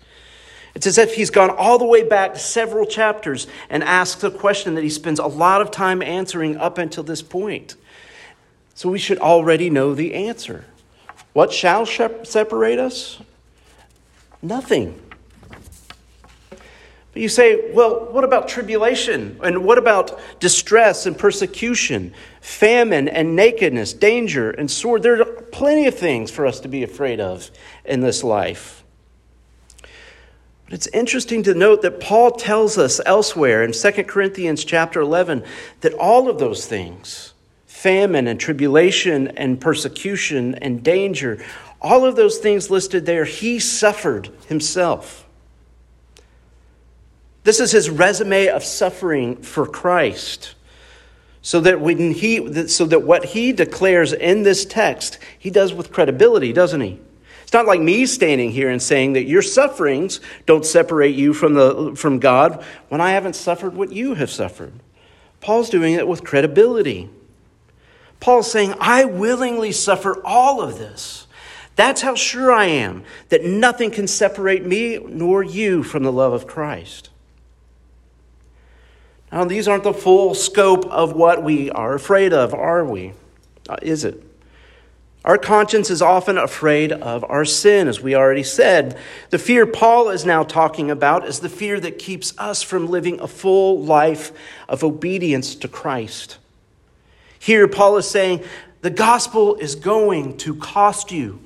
It's 0.74 0.88
as 0.88 0.98
if 0.98 1.16
he's 1.16 1.30
gone 1.30 1.50
all 1.50 1.78
the 1.78 1.86
way 1.86 2.04
back 2.04 2.38
several 2.38 2.86
chapters 2.86 3.48
and 3.70 3.84
asked 3.84 4.24
a 4.24 4.32
question 4.32 4.76
that 4.76 4.84
he 4.84 4.90
spends 4.90 5.20
a 5.20 5.28
lot 5.28 5.62
of 5.62 5.70
time 5.70 6.02
answering 6.02 6.56
up 6.56 6.78
until 6.78 7.04
this 7.04 7.22
point. 7.22 7.76
So 8.74 8.90
we 8.90 8.98
should 8.98 9.20
already 9.20 9.70
know 9.70 9.94
the 9.94 10.14
answer. 10.14 10.66
What 11.34 11.54
shall 11.54 11.86
separate 11.86 12.80
us? 12.80 13.20
Nothing. 14.42 15.00
But 17.14 17.22
you 17.22 17.30
say, 17.30 17.72
well, 17.74 18.06
what 18.12 18.24
about 18.24 18.48
tribulation? 18.48 19.40
And 19.44 19.66
what 19.66 19.78
about 19.78 20.20
distress 20.40 21.06
and 21.06 21.18
persecution, 21.18 22.14
famine 22.40 23.10
and 23.10 23.36
nakedness, 23.36 23.94
danger 23.94 24.52
and 24.52 24.72
sword? 24.72 25.04
There 25.04 25.22
are 25.22 25.26
plenty 25.26 25.88
of 25.88 25.98
things 25.98 26.32
for 26.32 26.46
us 26.46 26.62
to 26.62 26.70
be 26.70 26.84
afraid 26.84 27.20
of 27.20 27.52
in 27.84 28.00
this 28.00 28.24
life. 28.24 28.84
But 30.64 30.74
it's 30.76 30.88
interesting 30.88 31.44
to 31.44 31.54
note 31.54 31.82
that 31.82 32.00
Paul 32.00 32.32
tells 32.32 32.78
us 32.78 33.02
elsewhere 33.06 33.62
in 33.62 33.74
2 33.74 33.92
Corinthians 34.06 34.64
chapter 34.64 35.02
11 35.02 35.44
that 35.82 35.94
all 35.96 36.30
of 36.30 36.40
those 36.40 36.66
things, 36.66 37.34
famine 37.82 38.28
and 38.28 38.40
tribulation 38.40 39.30
and 39.30 39.60
persecution 39.60 40.54
and 40.56 40.84
danger, 40.84 41.44
all 41.82 42.06
of 42.06 42.16
those 42.16 42.38
things 42.38 42.70
listed 42.70 43.08
there, 43.08 43.26
he 43.26 43.58
suffered 43.58 44.30
himself. 44.48 45.28
This 47.44 47.60
is 47.60 47.72
his 47.72 47.90
resume 47.90 48.50
of 48.50 48.64
suffering 48.64 49.38
for 49.38 49.66
Christ. 49.66 50.54
So 51.42 51.60
that 51.62 51.82
when 51.82 52.12
he 52.12 52.68
so 52.68 52.86
that 52.86 53.02
what 53.02 53.26
he 53.26 53.52
declares 53.52 54.14
in 54.14 54.44
this 54.44 54.64
text, 54.64 55.18
he 55.40 55.50
does 55.50 55.74
with 55.74 55.92
credibility, 55.92 56.54
doesn't 56.54 56.82
he? 56.82 57.00
It's 57.42 57.52
not 57.52 57.66
like 57.66 57.82
me 57.82 58.06
standing 58.06 58.52
here 58.52 58.70
and 58.70 58.80
saying 58.80 59.14
that 59.14 59.26
your 59.26 59.42
sufferings 59.42 60.22
don't 60.46 60.68
separate 60.68 61.16
you 61.16 61.34
from 61.34 61.56
the 61.56 61.96
from 61.96 62.20
God 62.20 62.64
when 62.90 63.02
I 63.02 63.14
haven't 63.14 63.36
suffered 63.36 63.74
what 63.74 63.92
you 63.92 64.14
have 64.14 64.30
suffered. 64.30 64.74
Paul's 65.40 65.72
doing 65.72 65.96
it 65.96 66.08
with 66.08 66.24
credibility. 66.24 67.10
Paul's 68.22 68.50
saying, 68.50 68.76
I 68.80 69.04
willingly 69.04 69.74
suffer 69.74 70.24
all 70.24 70.62
of 70.62 70.78
this. 70.78 71.28
That's 71.76 72.02
how 72.02 72.16
sure 72.16 72.52
I 72.52 72.66
am 72.66 73.04
that 73.30 73.44
nothing 73.44 73.92
can 73.92 74.08
separate 74.08 74.64
me 74.64 75.00
nor 75.00 75.44
you 75.44 75.84
from 75.84 76.04
the 76.04 76.12
love 76.12 76.32
of 76.32 76.48
Christ. 76.48 77.10
Now, 79.32 79.46
these 79.46 79.68
aren't 79.68 79.84
the 79.84 79.94
full 79.94 80.36
scope 80.36 80.86
of 80.86 81.14
what 81.14 81.42
we 81.44 81.72
are 81.72 81.96
afraid 81.96 82.32
of, 82.32 82.54
are 82.54 82.86
we? 82.86 83.14
Uh, 83.68 83.78
is 83.82 84.04
it? 84.04 84.24
Our 85.24 85.38
conscience 85.38 85.90
is 85.90 86.02
often 86.02 86.38
afraid 86.38 86.92
of 86.92 87.24
our 87.24 87.46
sin, 87.46 87.88
as 87.88 88.02
we 88.02 88.14
already 88.14 88.44
said. 88.44 88.98
The 89.30 89.40
fear 89.40 89.66
Paul 89.66 90.10
is 90.10 90.26
now 90.26 90.44
talking 90.44 90.92
about 90.92 91.26
is 91.26 91.40
the 91.40 91.50
fear 91.50 91.80
that 91.80 91.98
keeps 91.98 92.38
us 92.38 92.62
from 92.62 92.88
living 92.88 93.20
a 93.20 93.28
full 93.28 93.80
life 93.82 94.32
of 94.68 94.84
obedience 94.84 95.56
to 95.56 95.68
Christ. 95.68 96.38
Here, 97.42 97.68
Paul 97.68 97.98
is 97.98 98.08
saying 98.08 98.44
the 98.82 98.92
gospel 98.92 99.56
is 99.56 99.74
going 99.74 100.38
to 100.38 100.54
cost 100.54 101.12
you. 101.12 101.40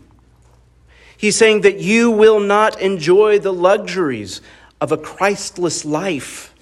He's 1.16 1.38
saying 1.38 1.62
that 1.62 1.80
you 1.80 2.12
will 2.12 2.42
not 2.42 2.82
enjoy 2.82 3.40
the 3.40 3.54
luxuries 3.54 4.42
of 4.82 4.92
a 4.92 4.98
Christless 4.98 5.86
life. 5.86 6.54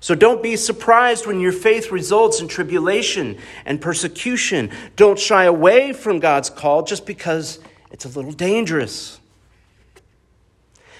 So 0.00 0.14
don't 0.14 0.42
be 0.42 0.56
surprised 0.56 1.26
when 1.26 1.40
your 1.40 1.52
faith 1.52 1.90
results 1.90 2.42
in 2.42 2.48
tribulation 2.48 3.38
and 3.64 3.80
persecution. 3.80 4.72
Don't 4.94 5.18
shy 5.18 5.44
away 5.44 5.94
from 5.94 6.20
God's 6.20 6.50
call 6.50 6.82
just 6.82 7.06
because 7.06 7.60
it's 7.90 8.04
a 8.04 8.08
little 8.08 8.32
dangerous. 8.32 9.18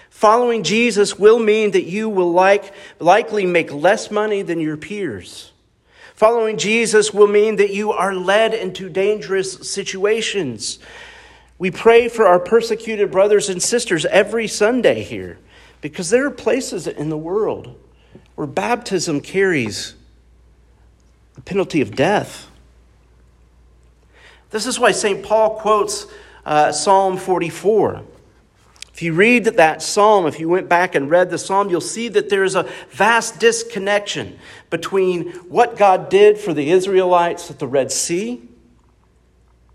Following 0.08 0.62
Jesus 0.62 1.18
will 1.18 1.38
mean 1.38 1.73
that 1.73 1.85
you 1.85 2.08
will 2.08 2.32
like, 2.32 2.73
likely 2.99 3.44
make 3.44 3.70
less 3.70 4.11
money 4.11 4.40
than 4.40 4.61
your 4.61 4.78
peers. 4.78 5.52
Following 6.18 6.56
Jesus 6.56 7.14
will 7.14 7.28
mean 7.28 7.54
that 7.58 7.72
you 7.72 7.92
are 7.92 8.12
led 8.12 8.52
into 8.52 8.88
dangerous 8.88 9.52
situations. 9.70 10.80
We 11.58 11.70
pray 11.70 12.08
for 12.08 12.26
our 12.26 12.40
persecuted 12.40 13.12
brothers 13.12 13.48
and 13.48 13.62
sisters 13.62 14.04
every 14.04 14.48
Sunday 14.48 15.04
here 15.04 15.38
because 15.80 16.10
there 16.10 16.26
are 16.26 16.30
places 16.32 16.88
in 16.88 17.08
the 17.08 17.16
world 17.16 17.78
where 18.34 18.48
baptism 18.48 19.20
carries 19.20 19.94
the 21.37 21.40
penalty 21.42 21.80
of 21.80 21.94
death. 21.94 22.50
This 24.50 24.66
is 24.66 24.80
why 24.80 24.90
St. 24.90 25.22
Paul 25.22 25.60
quotes 25.60 26.08
uh, 26.44 26.72
Psalm 26.72 27.16
44. 27.16 28.02
If 28.98 29.02
you 29.02 29.12
read 29.12 29.44
that 29.44 29.80
psalm, 29.80 30.26
if 30.26 30.40
you 30.40 30.48
went 30.48 30.68
back 30.68 30.96
and 30.96 31.08
read 31.08 31.30
the 31.30 31.38
psalm, 31.38 31.70
you'll 31.70 31.80
see 31.80 32.08
that 32.08 32.30
there 32.30 32.42
is 32.42 32.56
a 32.56 32.68
vast 32.90 33.38
disconnection 33.38 34.36
between 34.70 35.30
what 35.48 35.76
God 35.76 36.08
did 36.08 36.36
for 36.36 36.52
the 36.52 36.72
Israelites 36.72 37.48
at 37.48 37.60
the 37.60 37.68
Red 37.68 37.92
Sea 37.92 38.42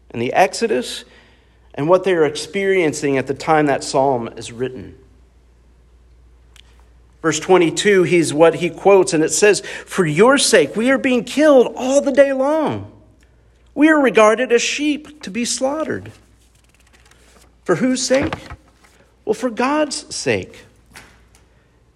and 0.10 0.22
the 0.22 0.34
Exodus 0.34 1.06
and 1.74 1.88
what 1.88 2.04
they 2.04 2.12
are 2.12 2.26
experiencing 2.26 3.18
at 3.18 3.28
the 3.28 3.34
time 3.34 3.68
that 3.68 3.82
psalm 3.82 4.28
is 4.36 4.52
written. 4.52 4.94
Verse 7.22 7.40
22, 7.40 8.04
he's 8.04 8.34
what 8.34 8.56
he 8.56 8.70
quotes, 8.70 9.14
and 9.14 9.24
it 9.24 9.32
says, 9.32 9.62
For 9.62 10.06
your 10.06 10.38
sake, 10.38 10.76
we 10.76 10.92
are 10.92 10.98
being 10.98 11.24
killed 11.24 11.72
all 11.78 12.02
the 12.02 12.12
day 12.12 12.34
long. 12.34 12.92
We 13.74 13.88
are 13.88 14.02
regarded 14.02 14.52
as 14.52 14.62
sheep 14.62 15.22
to 15.22 15.32
be 15.32 15.46
slaughtered. 15.46 16.12
For 17.64 17.76
whose 17.76 18.06
sake? 18.06 18.34
Well, 19.26 19.34
for 19.34 19.50
God's 19.50 20.14
sake. 20.14 20.66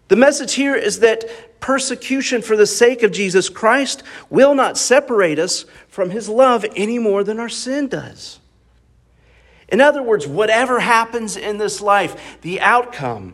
The 0.08 0.16
message 0.16 0.54
here 0.54 0.76
is 0.76 1.00
that 1.00 1.60
persecution 1.60 2.42
for 2.42 2.56
the 2.56 2.68
sake 2.68 3.04
of 3.04 3.12
Jesus 3.12 3.50
Christ 3.50 4.04
will 4.30 4.56
not 4.56 4.78
separate 4.78 5.40
us 5.40 5.66
from 5.88 6.12
his 6.12 6.30
love 6.30 6.66
any 6.76 7.00
more 7.00 7.24
than 7.24 7.40
our 7.40 7.50
sin 7.50 7.88
does. 7.88 8.40
In 9.68 9.82
other 9.82 10.02
words, 10.02 10.26
whatever 10.26 10.80
happens 10.80 11.36
in 11.36 11.58
this 11.58 11.82
life, 11.82 12.40
the 12.42 12.62
outcome 12.62 13.34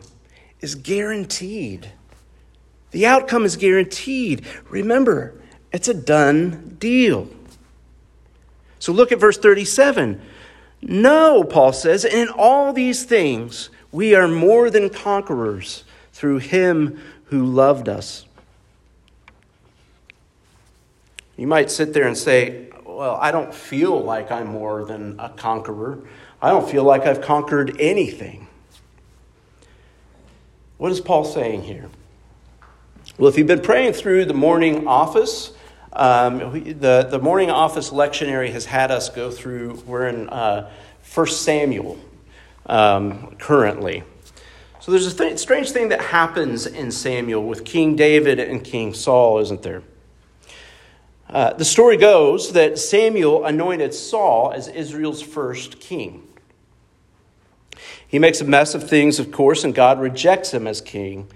is 0.60 0.74
guaranteed. 0.74 1.92
The 2.90 3.06
outcome 3.06 3.44
is 3.44 3.56
guaranteed. 3.56 4.44
Remember, 4.68 5.40
it's 5.72 5.88
a 5.88 5.94
done 5.94 6.76
deal. 6.80 7.28
So 8.80 8.92
look 8.92 9.12
at 9.12 9.20
verse 9.20 9.38
37. 9.38 10.20
No, 10.82 11.44
Paul 11.44 11.72
says, 11.72 12.04
in 12.04 12.28
all 12.28 12.72
these 12.72 13.04
things 13.04 13.70
we 13.94 14.12
are 14.16 14.26
more 14.26 14.70
than 14.70 14.90
conquerors 14.90 15.84
through 16.12 16.38
him 16.38 17.00
who 17.26 17.44
loved 17.44 17.88
us. 17.88 18.26
You 21.36 21.46
might 21.46 21.70
sit 21.70 21.92
there 21.92 22.04
and 22.04 22.18
say, 22.18 22.70
Well, 22.84 23.14
I 23.14 23.30
don't 23.30 23.54
feel 23.54 24.02
like 24.02 24.32
I'm 24.32 24.48
more 24.48 24.84
than 24.84 25.20
a 25.20 25.28
conqueror. 25.28 26.00
I 26.42 26.50
don't 26.50 26.68
feel 26.68 26.82
like 26.82 27.02
I've 27.02 27.20
conquered 27.20 27.76
anything. 27.80 28.48
What 30.76 30.90
is 30.90 31.00
Paul 31.00 31.24
saying 31.24 31.62
here? 31.62 31.88
Well, 33.16 33.28
if 33.28 33.38
you've 33.38 33.46
been 33.46 33.62
praying 33.62 33.92
through 33.92 34.24
the 34.24 34.34
morning 34.34 34.88
office, 34.88 35.52
um, 35.92 36.64
the, 36.80 37.06
the 37.08 37.20
morning 37.20 37.48
office 37.48 37.90
lectionary 37.90 38.50
has 38.50 38.64
had 38.64 38.90
us 38.90 39.08
go 39.08 39.30
through, 39.30 39.84
we're 39.86 40.08
in 40.08 40.28
uh, 40.30 40.68
1 41.14 41.26
Samuel 41.28 41.96
um, 42.66 43.36
currently. 43.36 44.02
So 44.80 44.92
there's 44.92 45.12
a 45.12 45.16
th- 45.16 45.38
strange 45.38 45.70
thing 45.70 45.88
that 45.88 46.00
happens 46.00 46.66
in 46.66 46.90
Samuel 46.90 47.44
with 47.44 47.64
King 47.64 47.96
David 47.96 48.38
and 48.38 48.62
King 48.62 48.92
Saul, 48.92 49.38
isn't 49.38 49.62
there? 49.62 49.82
Uh, 51.28 51.54
the 51.54 51.64
story 51.64 51.96
goes 51.96 52.52
that 52.52 52.78
Samuel 52.78 53.44
anointed 53.44 53.94
Saul 53.94 54.52
as 54.52 54.68
Israel's 54.68 55.22
first 55.22 55.80
king. 55.80 56.28
He 58.06 58.18
makes 58.18 58.40
a 58.40 58.44
mess 58.44 58.74
of 58.74 58.88
things, 58.88 59.18
of 59.18 59.32
course, 59.32 59.64
and 59.64 59.74
God 59.74 59.98
rejects 59.98 60.52
him 60.52 60.66
as 60.66 60.80
king. 60.80 61.28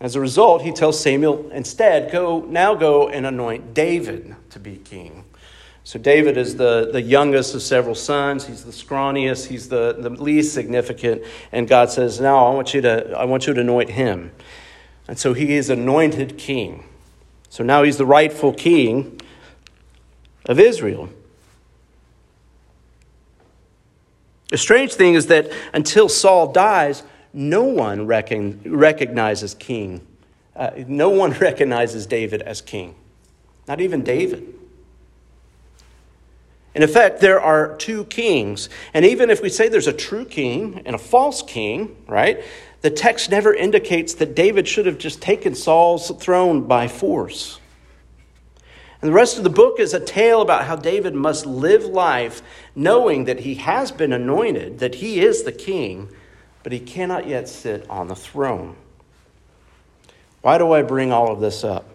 As 0.00 0.16
a 0.16 0.20
result, 0.20 0.62
he 0.62 0.72
tells 0.72 0.98
Samuel, 0.98 1.50
instead, 1.50 2.10
go 2.10 2.40
now 2.40 2.74
go 2.74 3.08
and 3.08 3.24
anoint 3.24 3.74
David 3.74 4.34
to 4.50 4.58
be 4.58 4.76
king. 4.76 5.24
So 5.86 5.98
David 5.98 6.38
is 6.38 6.56
the, 6.56 6.88
the 6.90 7.02
youngest 7.02 7.54
of 7.54 7.60
several 7.60 7.94
sons. 7.94 8.46
He's 8.46 8.64
the 8.64 8.72
scrawniest. 8.72 9.48
He's 9.48 9.68
the, 9.68 9.94
the 9.98 10.08
least 10.08 10.54
significant. 10.54 11.22
And 11.52 11.68
God 11.68 11.90
says, 11.90 12.20
Now 12.20 12.46
I 12.46 12.54
want 12.54 12.72
you 12.72 12.80
to 12.80 13.14
I 13.16 13.24
want 13.24 13.46
you 13.46 13.52
to 13.52 13.60
anoint 13.60 13.90
him. 13.90 14.32
And 15.06 15.18
so 15.18 15.34
he 15.34 15.54
is 15.54 15.68
anointed 15.68 16.38
king. 16.38 16.84
So 17.50 17.62
now 17.62 17.82
he's 17.82 17.98
the 17.98 18.06
rightful 18.06 18.54
king 18.54 19.20
of 20.46 20.58
Israel. 20.58 21.10
The 24.48 24.58
strange 24.58 24.94
thing 24.94 25.14
is 25.14 25.26
that 25.26 25.52
until 25.74 26.08
Saul 26.08 26.50
dies, 26.52 27.02
no 27.34 27.64
one 27.64 28.06
recon, 28.06 28.60
recognizes 28.64 29.52
king. 29.54 30.06
Uh, 30.56 30.70
no 30.86 31.10
one 31.10 31.32
recognizes 31.40 32.06
David 32.06 32.40
as 32.40 32.62
king. 32.62 32.94
Not 33.68 33.82
even 33.82 34.02
David. 34.02 34.54
In 36.74 36.82
effect, 36.82 37.20
there 37.20 37.40
are 37.40 37.76
two 37.76 38.04
kings. 38.04 38.68
And 38.92 39.04
even 39.04 39.30
if 39.30 39.40
we 39.40 39.48
say 39.48 39.68
there's 39.68 39.86
a 39.86 39.92
true 39.92 40.24
king 40.24 40.82
and 40.84 40.94
a 40.94 40.98
false 40.98 41.42
king, 41.42 41.96
right, 42.08 42.42
the 42.80 42.90
text 42.90 43.30
never 43.30 43.54
indicates 43.54 44.14
that 44.14 44.34
David 44.34 44.66
should 44.66 44.86
have 44.86 44.98
just 44.98 45.22
taken 45.22 45.54
Saul's 45.54 46.10
throne 46.18 46.62
by 46.62 46.88
force. 46.88 47.60
And 49.00 49.10
the 49.10 49.14
rest 49.14 49.38
of 49.38 49.44
the 49.44 49.50
book 49.50 49.78
is 49.78 49.94
a 49.94 50.00
tale 50.00 50.40
about 50.40 50.64
how 50.64 50.76
David 50.76 51.14
must 51.14 51.46
live 51.46 51.84
life 51.84 52.42
knowing 52.74 53.26
that 53.26 53.40
he 53.40 53.54
has 53.56 53.92
been 53.92 54.12
anointed, 54.12 54.80
that 54.80 54.96
he 54.96 55.20
is 55.20 55.42
the 55.42 55.52
king, 55.52 56.08
but 56.62 56.72
he 56.72 56.80
cannot 56.80 57.28
yet 57.28 57.48
sit 57.48 57.88
on 57.88 58.08
the 58.08 58.16
throne. 58.16 58.74
Why 60.40 60.58
do 60.58 60.72
I 60.72 60.82
bring 60.82 61.12
all 61.12 61.30
of 61.30 61.40
this 61.40 61.62
up? 61.62 61.88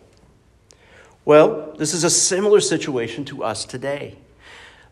Well, 1.25 1.73
this 1.77 1.93
is 1.93 2.03
a 2.03 2.09
similar 2.09 2.61
situation 2.61 3.25
to 3.25 3.43
us 3.43 3.65
today 3.65 4.17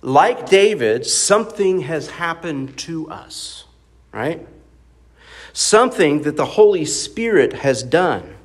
like 0.01 0.49
David, 0.49 1.05
something 1.05 1.81
has 1.81 2.10
happened 2.10 2.77
to 2.79 3.10
us, 3.10 3.65
right? 4.12 4.47
Something 5.53 6.21
that 6.23 6.38
the 6.38 6.45
Holy 6.45 6.86
Spirit 6.86 7.53
has 7.53 7.83
done. 7.83 8.36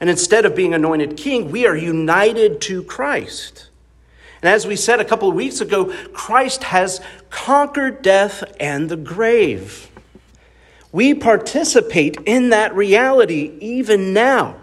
And 0.00 0.10
instead 0.10 0.44
of 0.44 0.56
being 0.56 0.74
anointed 0.74 1.16
king, 1.16 1.50
we 1.50 1.66
are 1.66 1.76
united 1.76 2.60
to 2.62 2.82
Christ. 2.82 3.68
And 4.42 4.48
as 4.48 4.66
we 4.66 4.74
said 4.74 4.98
a 4.98 5.04
couple 5.04 5.28
of 5.28 5.36
weeks 5.36 5.60
ago, 5.60 5.94
Christ 6.12 6.64
has 6.64 7.00
conquered 7.30 8.02
death 8.02 8.42
and 8.58 8.88
the 8.88 8.96
grave. 8.96 9.88
We 10.90 11.14
participate 11.14 12.18
in 12.26 12.50
that 12.50 12.74
reality 12.74 13.56
even 13.60 14.12
now. 14.12 14.56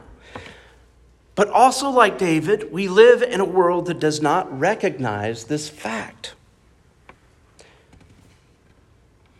But 1.39 1.51
also, 1.51 1.89
like 1.89 2.17
David, 2.17 2.69
we 2.69 2.89
live 2.89 3.21
in 3.21 3.39
a 3.39 3.45
world 3.45 3.85
that 3.85 3.97
does 3.97 4.21
not 4.21 4.59
recognize 4.59 5.45
this 5.45 5.69
fact. 5.69 6.33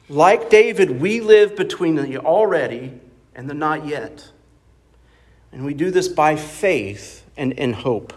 Like 0.07 0.49
David, 0.49 1.01
we 1.01 1.19
live 1.19 1.57
between 1.57 1.95
the 1.95 2.17
already 2.19 2.93
and 3.35 3.49
the 3.49 3.53
not 3.53 3.85
yet. 3.85 4.31
And 5.51 5.65
we 5.65 5.73
do 5.73 5.91
this 5.91 6.07
by 6.07 6.38
faith 6.38 7.25
and 7.35 7.51
in 7.51 7.73
hope. 7.73 8.13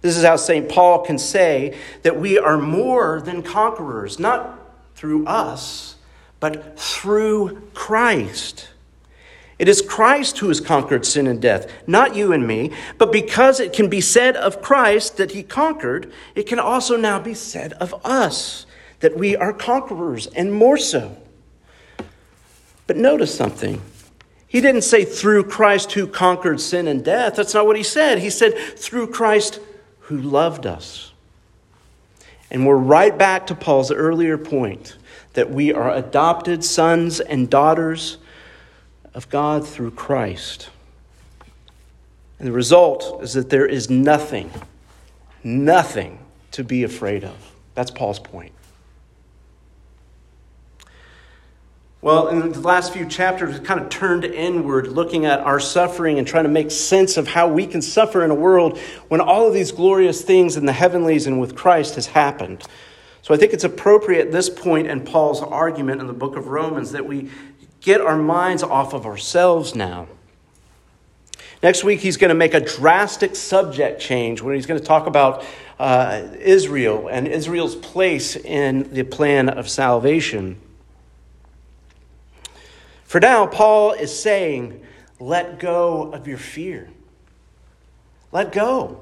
This 0.00 0.16
is 0.16 0.24
how 0.24 0.34
St. 0.34 0.68
Paul 0.68 1.04
can 1.04 1.16
say 1.16 1.78
that 2.02 2.18
we 2.18 2.40
are 2.40 2.58
more 2.58 3.20
than 3.20 3.44
conquerors, 3.44 4.18
not 4.18 4.58
through 4.96 5.28
us, 5.28 5.94
but 6.40 6.76
through 6.76 7.68
Christ. 7.72 8.70
It 9.58 9.68
is 9.68 9.82
Christ 9.82 10.38
who 10.38 10.48
has 10.48 10.60
conquered 10.60 11.04
sin 11.04 11.26
and 11.26 11.42
death, 11.42 11.70
not 11.86 12.14
you 12.14 12.32
and 12.32 12.46
me. 12.46 12.70
But 12.96 13.10
because 13.10 13.58
it 13.58 13.72
can 13.72 13.88
be 13.88 14.00
said 14.00 14.36
of 14.36 14.62
Christ 14.62 15.16
that 15.16 15.32
he 15.32 15.42
conquered, 15.42 16.12
it 16.34 16.44
can 16.44 16.60
also 16.60 16.96
now 16.96 17.18
be 17.18 17.34
said 17.34 17.72
of 17.74 17.94
us 18.04 18.66
that 19.00 19.16
we 19.16 19.36
are 19.36 19.52
conquerors 19.52 20.28
and 20.28 20.52
more 20.52 20.78
so. 20.78 21.16
But 22.86 22.96
notice 22.96 23.34
something. 23.34 23.82
He 24.46 24.60
didn't 24.60 24.82
say 24.82 25.04
through 25.04 25.44
Christ 25.44 25.92
who 25.92 26.06
conquered 26.06 26.60
sin 26.60 26.88
and 26.88 27.04
death. 27.04 27.36
That's 27.36 27.52
not 27.52 27.66
what 27.66 27.76
he 27.76 27.82
said. 27.82 28.18
He 28.18 28.30
said 28.30 28.56
through 28.56 29.08
Christ 29.08 29.60
who 30.02 30.18
loved 30.18 30.66
us. 30.66 31.12
And 32.50 32.66
we're 32.66 32.76
right 32.76 33.16
back 33.16 33.48
to 33.48 33.54
Paul's 33.54 33.92
earlier 33.92 34.38
point 34.38 34.96
that 35.34 35.50
we 35.50 35.72
are 35.72 35.94
adopted 35.94 36.64
sons 36.64 37.20
and 37.20 37.50
daughters 37.50 38.16
of 39.18 39.28
God 39.30 39.66
through 39.66 39.90
Christ. 39.90 40.70
And 42.38 42.46
the 42.46 42.52
result 42.52 43.20
is 43.20 43.32
that 43.32 43.50
there 43.50 43.66
is 43.66 43.90
nothing, 43.90 44.48
nothing 45.42 46.20
to 46.52 46.62
be 46.62 46.84
afraid 46.84 47.24
of. 47.24 47.34
That's 47.74 47.90
Paul's 47.90 48.20
point. 48.20 48.52
Well, 52.00 52.28
in 52.28 52.52
the 52.52 52.60
last 52.60 52.92
few 52.92 53.08
chapters, 53.08 53.58
we 53.58 53.66
kind 53.66 53.80
of 53.80 53.88
turned 53.88 54.24
inward, 54.24 54.86
looking 54.86 55.26
at 55.26 55.40
our 55.40 55.58
suffering 55.58 56.20
and 56.20 56.24
trying 56.24 56.44
to 56.44 56.50
make 56.50 56.70
sense 56.70 57.16
of 57.16 57.26
how 57.26 57.48
we 57.48 57.66
can 57.66 57.82
suffer 57.82 58.24
in 58.24 58.30
a 58.30 58.36
world 58.36 58.78
when 59.08 59.20
all 59.20 59.48
of 59.48 59.52
these 59.52 59.72
glorious 59.72 60.22
things 60.22 60.56
in 60.56 60.64
the 60.64 60.72
heavenlies 60.72 61.26
and 61.26 61.40
with 61.40 61.56
Christ 61.56 61.96
has 61.96 62.06
happened. 62.06 62.62
So 63.22 63.34
I 63.34 63.36
think 63.36 63.52
it's 63.52 63.64
appropriate 63.64 64.28
at 64.28 64.32
this 64.32 64.48
point 64.48 64.86
in 64.86 65.00
Paul's 65.00 65.42
argument 65.42 66.00
in 66.00 66.06
the 66.06 66.12
book 66.12 66.36
of 66.36 66.46
Romans 66.46 66.92
that 66.92 67.04
we 67.04 67.30
get 67.88 68.02
our 68.02 68.18
minds 68.18 68.62
off 68.62 68.92
of 68.92 69.06
ourselves 69.06 69.74
now. 69.74 70.06
Next 71.62 71.84
week, 71.84 72.00
he's 72.00 72.18
going 72.18 72.28
to 72.28 72.34
make 72.34 72.52
a 72.52 72.60
drastic 72.60 73.34
subject 73.34 73.98
change 73.98 74.42
when 74.42 74.54
he's 74.54 74.66
going 74.66 74.78
to 74.78 74.86
talk 74.86 75.06
about 75.06 75.42
uh, 75.78 76.22
Israel 76.38 77.08
and 77.08 77.26
Israel's 77.26 77.74
place 77.74 78.36
in 78.36 78.92
the 78.92 79.04
plan 79.04 79.48
of 79.48 79.70
salvation. 79.70 80.60
For 83.04 83.20
now, 83.20 83.46
Paul 83.46 83.92
is 83.92 84.16
saying, 84.16 84.84
let 85.18 85.58
go 85.58 86.12
of 86.12 86.28
your 86.28 86.36
fear. 86.36 86.90
Let 88.32 88.52
go. 88.52 89.00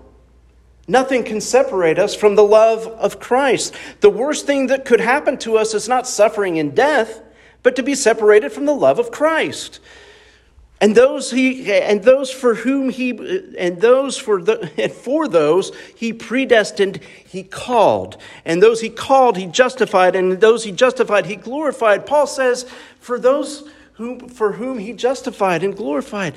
Nothing 0.87 1.25
can 1.25 1.41
separate 1.41 1.99
us 1.99 2.15
from 2.15 2.37
the 2.37 2.45
love 2.45 2.87
of 2.87 3.19
Christ. 3.19 3.75
The 4.01 4.11
worst 4.11 4.47
thing 4.47 4.69
that 4.69 4.85
could 4.85 5.01
happen 5.01 5.39
to 5.39 5.59
us 5.59 5.75
is 5.75 5.89
not 5.89 6.07
suffering 6.07 6.61
and 6.61 6.73
death 6.73 7.21
but 7.67 7.75
to 7.75 7.83
be 7.83 7.97
separated 7.97 8.53
from 8.53 8.65
the 8.65 8.73
love 8.73 9.01
of 9.01 9.11
Christ. 9.11 9.81
And 10.81 10.95
those 10.95 11.33
he 11.33 11.73
and 11.73 12.01
those 12.05 12.31
for 12.31 12.55
whom 12.55 12.91
he 12.91 13.11
and 13.59 13.81
those 13.81 14.17
for 14.17 14.41
the 14.41 14.71
and 14.79 14.93
for 14.93 15.27
those 15.27 15.75
he 15.97 16.13
predestined 16.13 17.01
he 17.27 17.43
called 17.43 18.19
and 18.45 18.63
those 18.63 18.83
he 18.83 18.89
called 18.89 19.37
he 19.37 19.47
justified 19.47 20.15
and 20.15 20.41
those 20.41 20.63
he 20.63 20.71
justified 20.71 21.27
he 21.27 21.35
glorified 21.35 22.07
Paul 22.07 22.29
says 22.29 22.71
for 23.01 23.19
those 23.19 23.69
whom, 23.95 24.29
for 24.29 24.53
whom 24.53 24.79
he 24.79 24.93
justified 24.93 25.65
and 25.65 25.77
glorified. 25.77 26.37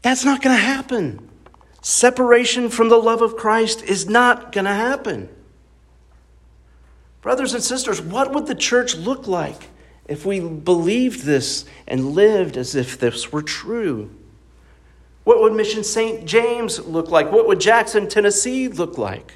That's 0.00 0.24
not 0.24 0.40
going 0.40 0.56
to 0.56 0.62
happen. 0.62 1.28
Separation 1.82 2.70
from 2.70 2.88
the 2.88 2.96
love 2.96 3.20
of 3.20 3.36
Christ 3.36 3.82
is 3.82 4.08
not 4.08 4.52
going 4.52 4.64
to 4.64 4.72
happen. 4.72 5.28
Brothers 7.20 7.52
and 7.52 7.62
sisters, 7.62 8.00
what 8.00 8.32
would 8.32 8.46
the 8.46 8.54
church 8.54 8.94
look 8.94 9.26
like 9.26 9.68
if 10.10 10.26
we 10.26 10.40
believed 10.40 11.22
this 11.22 11.64
and 11.86 12.10
lived 12.10 12.56
as 12.56 12.74
if 12.74 12.98
this 12.98 13.30
were 13.30 13.42
true? 13.42 14.10
What 15.22 15.40
would 15.40 15.52
Mission 15.52 15.84
St. 15.84 16.26
James 16.26 16.80
look 16.80 17.10
like? 17.10 17.30
What 17.30 17.46
would 17.46 17.60
Jackson, 17.60 18.08
Tennessee 18.08 18.66
look 18.66 18.98
like? 18.98 19.34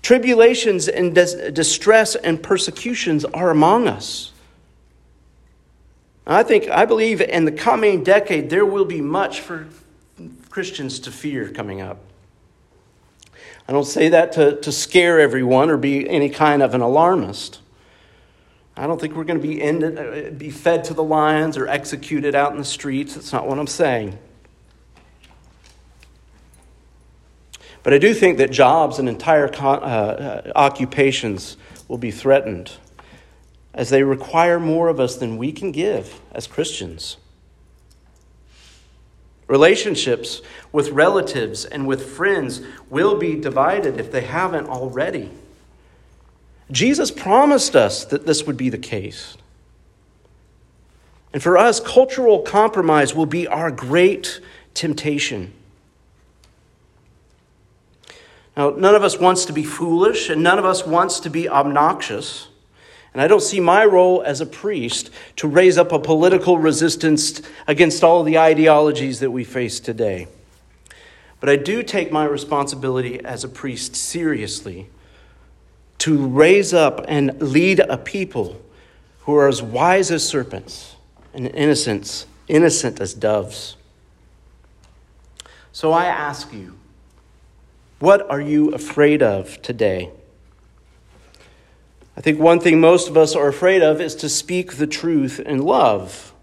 Tribulations 0.00 0.86
and 0.86 1.12
dis- 1.12 1.34
distress 1.52 2.14
and 2.14 2.40
persecutions 2.40 3.24
are 3.24 3.50
among 3.50 3.88
us. 3.88 4.30
I 6.24 6.44
think, 6.44 6.70
I 6.70 6.84
believe 6.84 7.20
in 7.20 7.44
the 7.44 7.52
coming 7.52 8.04
decade, 8.04 8.50
there 8.50 8.64
will 8.64 8.84
be 8.84 9.00
much 9.00 9.40
for 9.40 9.66
Christians 10.50 11.00
to 11.00 11.10
fear 11.10 11.48
coming 11.50 11.80
up. 11.80 11.98
I 13.68 13.72
don't 13.72 13.84
say 13.84 14.08
that 14.10 14.30
to, 14.32 14.60
to 14.60 14.70
scare 14.70 15.18
everyone 15.18 15.68
or 15.68 15.76
be 15.76 16.08
any 16.08 16.30
kind 16.30 16.62
of 16.62 16.74
an 16.74 16.80
alarmist. 16.80 17.58
I 18.76 18.86
don't 18.86 19.00
think 19.00 19.14
we're 19.14 19.24
going 19.24 19.40
to 19.40 19.46
be, 19.46 19.62
ended, 19.62 19.98
uh, 19.98 20.30
be 20.30 20.50
fed 20.50 20.84
to 20.84 20.94
the 20.94 21.02
lions 21.04 21.56
or 21.56 21.68
executed 21.68 22.34
out 22.34 22.52
in 22.52 22.58
the 22.58 22.64
streets. 22.64 23.14
That's 23.14 23.32
not 23.32 23.46
what 23.46 23.58
I'm 23.58 23.68
saying. 23.68 24.18
But 27.84 27.92
I 27.92 27.98
do 27.98 28.14
think 28.14 28.38
that 28.38 28.50
jobs 28.50 28.98
and 28.98 29.08
entire 29.08 29.48
uh, 29.54 29.68
uh, 29.68 30.52
occupations 30.56 31.56
will 31.86 31.98
be 31.98 32.10
threatened 32.10 32.72
as 33.74 33.90
they 33.90 34.02
require 34.02 34.58
more 34.58 34.88
of 34.88 34.98
us 34.98 35.16
than 35.16 35.36
we 35.36 35.52
can 35.52 35.70
give 35.70 36.20
as 36.32 36.46
Christians. 36.46 37.18
Relationships 39.46 40.40
with 40.72 40.90
relatives 40.90 41.64
and 41.64 41.86
with 41.86 42.10
friends 42.16 42.62
will 42.88 43.18
be 43.18 43.38
divided 43.38 44.00
if 44.00 44.10
they 44.10 44.22
haven't 44.22 44.66
already. 44.66 45.30
Jesus 46.70 47.10
promised 47.10 47.76
us 47.76 48.04
that 48.06 48.26
this 48.26 48.46
would 48.46 48.56
be 48.56 48.70
the 48.70 48.78
case. 48.78 49.36
And 51.32 51.42
for 51.42 51.58
us, 51.58 51.80
cultural 51.80 52.42
compromise 52.42 53.14
will 53.14 53.26
be 53.26 53.46
our 53.46 53.70
great 53.70 54.40
temptation. 54.72 55.52
Now, 58.56 58.70
none 58.70 58.94
of 58.94 59.02
us 59.02 59.18
wants 59.18 59.44
to 59.46 59.52
be 59.52 59.64
foolish, 59.64 60.30
and 60.30 60.42
none 60.42 60.58
of 60.58 60.64
us 60.64 60.86
wants 60.86 61.20
to 61.20 61.30
be 61.30 61.48
obnoxious. 61.48 62.48
And 63.12 63.20
I 63.20 63.26
don't 63.26 63.42
see 63.42 63.60
my 63.60 63.84
role 63.84 64.22
as 64.22 64.40
a 64.40 64.46
priest 64.46 65.10
to 65.36 65.48
raise 65.48 65.76
up 65.76 65.92
a 65.92 65.98
political 65.98 66.58
resistance 66.58 67.42
against 67.66 68.04
all 68.04 68.22
the 68.22 68.38
ideologies 68.38 69.20
that 69.20 69.30
we 69.30 69.44
face 69.44 69.80
today. 69.80 70.28
But 71.40 71.48
I 71.48 71.56
do 71.56 71.82
take 71.82 72.10
my 72.10 72.24
responsibility 72.24 73.22
as 73.24 73.44
a 73.44 73.48
priest 73.48 73.96
seriously 73.96 74.88
to 76.04 76.26
raise 76.26 76.74
up 76.74 77.02
and 77.08 77.40
lead 77.40 77.80
a 77.80 77.96
people 77.96 78.60
who 79.20 79.34
are 79.34 79.48
as 79.48 79.62
wise 79.62 80.10
as 80.10 80.22
serpents 80.22 80.96
and 81.32 81.46
innocent, 81.54 82.26
innocent 82.46 83.00
as 83.00 83.14
doves. 83.14 83.78
So 85.72 85.92
I 85.92 86.04
ask 86.04 86.52
you, 86.52 86.76
what 88.00 88.28
are 88.30 88.38
you 88.38 88.68
afraid 88.74 89.22
of 89.22 89.62
today? 89.62 90.10
I 92.18 92.20
think 92.20 92.38
one 92.38 92.60
thing 92.60 92.80
most 92.80 93.08
of 93.08 93.16
us 93.16 93.34
are 93.34 93.48
afraid 93.48 93.80
of 93.80 93.98
is 93.98 94.14
to 94.16 94.28
speak 94.28 94.74
the 94.74 94.86
truth 94.86 95.40
in 95.40 95.62
love. 95.62 96.34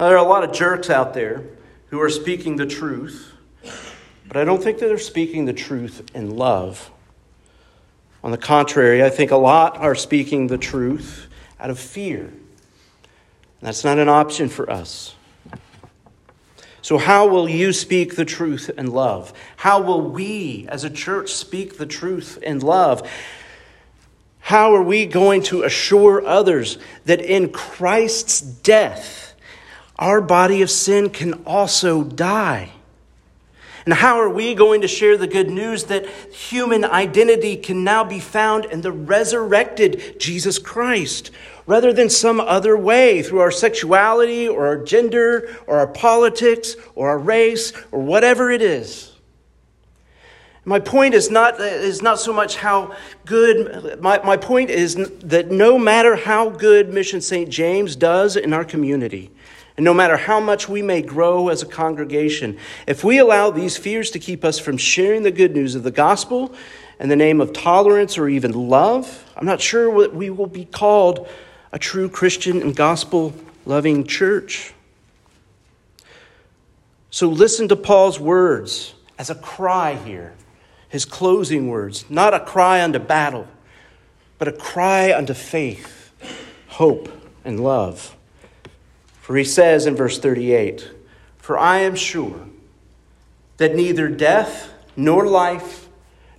Now, 0.00 0.08
there 0.08 0.16
are 0.16 0.24
a 0.24 0.28
lot 0.28 0.42
of 0.42 0.52
jerks 0.52 0.88
out 0.88 1.12
there 1.12 1.44
who 1.90 2.00
are 2.00 2.08
speaking 2.08 2.56
the 2.56 2.64
truth, 2.64 3.34
but 4.26 4.38
I 4.38 4.44
don't 4.44 4.62
think 4.62 4.78
that 4.78 4.86
they're 4.86 4.96
speaking 4.96 5.44
the 5.44 5.52
truth 5.52 6.02
in 6.14 6.34
love. 6.34 6.92
On 8.26 8.32
the 8.32 8.38
contrary, 8.38 9.04
I 9.04 9.08
think 9.08 9.30
a 9.30 9.36
lot 9.36 9.76
are 9.76 9.94
speaking 9.94 10.48
the 10.48 10.58
truth 10.58 11.28
out 11.60 11.70
of 11.70 11.78
fear. 11.78 12.32
That's 13.62 13.84
not 13.84 14.00
an 14.00 14.08
option 14.08 14.48
for 14.48 14.68
us. 14.68 15.14
So, 16.82 16.98
how 16.98 17.28
will 17.28 17.48
you 17.48 17.72
speak 17.72 18.16
the 18.16 18.24
truth 18.24 18.68
in 18.76 18.90
love? 18.90 19.32
How 19.54 19.80
will 19.80 20.10
we 20.10 20.66
as 20.68 20.82
a 20.82 20.90
church 20.90 21.34
speak 21.34 21.78
the 21.78 21.86
truth 21.86 22.36
in 22.42 22.58
love? 22.58 23.08
How 24.40 24.74
are 24.74 24.82
we 24.82 25.06
going 25.06 25.44
to 25.44 25.62
assure 25.62 26.26
others 26.26 26.78
that 27.04 27.20
in 27.20 27.52
Christ's 27.52 28.40
death, 28.40 29.36
our 30.00 30.20
body 30.20 30.62
of 30.62 30.70
sin 30.72 31.10
can 31.10 31.44
also 31.44 32.02
die? 32.02 32.72
And 33.86 33.94
how 33.94 34.18
are 34.18 34.28
we 34.28 34.56
going 34.56 34.80
to 34.80 34.88
share 34.88 35.16
the 35.16 35.28
good 35.28 35.48
news 35.48 35.84
that 35.84 36.06
human 36.32 36.84
identity 36.84 37.56
can 37.56 37.84
now 37.84 38.02
be 38.02 38.18
found 38.18 38.64
in 38.64 38.80
the 38.80 38.90
resurrected 38.90 40.18
Jesus 40.18 40.58
Christ 40.58 41.30
rather 41.68 41.92
than 41.92 42.10
some 42.10 42.40
other 42.40 42.76
way 42.76 43.22
through 43.22 43.38
our 43.38 43.52
sexuality 43.52 44.48
or 44.48 44.66
our 44.66 44.84
gender 44.84 45.56
or 45.68 45.78
our 45.78 45.86
politics 45.86 46.74
or 46.96 47.10
our 47.10 47.18
race 47.18 47.72
or 47.92 48.02
whatever 48.02 48.50
it 48.50 48.60
is? 48.60 49.12
My 50.64 50.80
point 50.80 51.14
is 51.14 51.30
not, 51.30 51.60
is 51.60 52.02
not 52.02 52.18
so 52.18 52.32
much 52.32 52.56
how 52.56 52.96
good, 53.24 54.02
my, 54.02 54.20
my 54.24 54.36
point 54.36 54.68
is 54.68 54.96
that 55.20 55.52
no 55.52 55.78
matter 55.78 56.16
how 56.16 56.50
good 56.50 56.92
Mission 56.92 57.20
St. 57.20 57.48
James 57.48 57.94
does 57.94 58.34
in 58.34 58.52
our 58.52 58.64
community, 58.64 59.30
and 59.76 59.84
no 59.84 59.92
matter 59.92 60.16
how 60.16 60.40
much 60.40 60.68
we 60.68 60.80
may 60.82 61.02
grow 61.02 61.48
as 61.48 61.62
a 61.62 61.66
congregation, 61.66 62.58
if 62.86 63.04
we 63.04 63.18
allow 63.18 63.50
these 63.50 63.76
fears 63.76 64.10
to 64.12 64.18
keep 64.18 64.44
us 64.44 64.58
from 64.58 64.78
sharing 64.78 65.22
the 65.22 65.30
good 65.30 65.54
news 65.54 65.74
of 65.74 65.82
the 65.82 65.90
gospel 65.90 66.54
in 66.98 67.08
the 67.08 67.16
name 67.16 67.40
of 67.40 67.52
tolerance 67.52 68.16
or 68.16 68.28
even 68.28 68.52
love, 68.52 69.24
I'm 69.36 69.44
not 69.44 69.60
sure 69.60 69.90
what 69.90 70.14
we 70.14 70.30
will 70.30 70.46
be 70.46 70.64
called 70.64 71.28
a 71.72 71.78
true 71.78 72.08
Christian 72.08 72.62
and 72.62 72.74
gospel 72.74 73.34
loving 73.66 74.06
church. 74.06 74.72
So 77.10 77.28
listen 77.28 77.68
to 77.68 77.76
Paul's 77.76 78.18
words 78.18 78.94
as 79.18 79.28
a 79.28 79.34
cry 79.34 79.94
here 79.94 80.34
his 80.88 81.04
closing 81.04 81.68
words, 81.68 82.08
not 82.08 82.32
a 82.32 82.40
cry 82.40 82.82
unto 82.82 82.98
battle, 82.98 83.46
but 84.38 84.48
a 84.48 84.52
cry 84.52 85.12
unto 85.12 85.34
faith, 85.34 86.10
hope, 86.68 87.10
and 87.44 87.60
love. 87.60 88.15
For 89.26 89.36
he 89.36 89.42
says 89.42 89.86
in 89.86 89.96
verse 89.96 90.20
38 90.20 90.88
For 91.38 91.58
I 91.58 91.78
am 91.78 91.96
sure 91.96 92.46
that 93.56 93.74
neither 93.74 94.06
death 94.06 94.72
nor 94.94 95.26
life, 95.26 95.88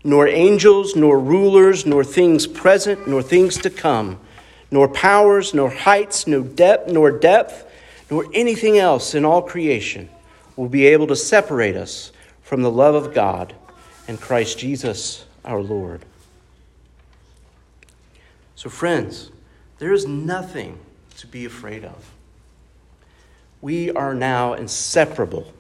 nor 0.06 0.26
angels, 0.26 0.96
nor 0.96 1.20
rulers, 1.20 1.86
nor 1.86 2.06
things 2.06 2.48
present, 2.48 3.06
nor 3.06 3.22
things 3.22 3.58
to 3.58 3.70
come, 3.70 4.22
nor 4.72 4.88
powers, 4.88 5.54
nor 5.54 5.70
heights, 5.70 6.28
nor 6.28 6.40
depth, 6.40 6.90
nor 6.90 7.12
depth, 7.12 7.70
nor 8.10 8.26
anything 8.34 8.78
else 8.78 9.14
in 9.14 9.26
all 9.26 9.42
creation 9.42 10.08
will 10.56 10.70
be 10.70 10.86
able 10.86 11.08
to 11.08 11.16
separate 11.18 11.76
us 11.76 12.14
from 12.42 12.62
the 12.62 12.72
love 12.72 12.96
of 12.96 13.14
God 13.14 13.54
and 14.08 14.18
Christ 14.18 14.60
Jesus 14.60 15.26
our 15.44 15.60
Lord. 15.60 16.06
So, 18.56 18.70
friends, 18.70 19.30
there 19.78 19.92
is 19.92 20.08
nothing 20.08 20.80
to 21.18 21.28
be 21.28 21.44
afraid 21.44 21.84
of. 21.84 22.14
We 23.62 23.92
are 23.92 24.14
now 24.14 24.54
inseparable 24.54 25.52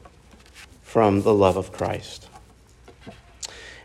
from 0.83 1.23
the 1.23 1.33
love 1.33 1.57
of 1.57 1.71
Christ. 1.71 2.29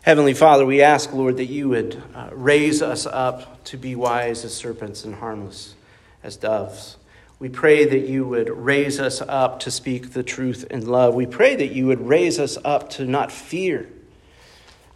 Heavenly 0.02 0.34
Father, 0.34 0.66
we 0.66 0.82
ask, 0.82 1.12
Lord, 1.12 1.38
that 1.38 1.46
you 1.46 1.70
would 1.70 2.02
uh, 2.14 2.28
raise 2.32 2.82
us 2.82 3.06
up 3.06 3.64
to 3.64 3.76
be 3.76 3.96
wise 3.96 4.44
as 4.44 4.52
serpents 4.54 5.04
and 5.04 5.14
harmless 5.14 5.74
as 6.22 6.36
doves. 6.36 6.98
We 7.38 7.48
pray 7.48 7.86
that 7.86 8.06
you 8.06 8.26
would 8.26 8.50
raise 8.50 9.00
us 9.00 9.22
up 9.22 9.60
to 9.60 9.70
speak 9.70 10.12
the 10.12 10.22
truth 10.22 10.66
in 10.70 10.86
love. 10.86 11.14
We 11.14 11.26
pray 11.26 11.56
that 11.56 11.72
you 11.72 11.86
would 11.86 12.06
raise 12.06 12.38
us 12.38 12.58
up 12.64 12.90
to 12.90 13.06
not 13.06 13.32
fear 13.32 13.88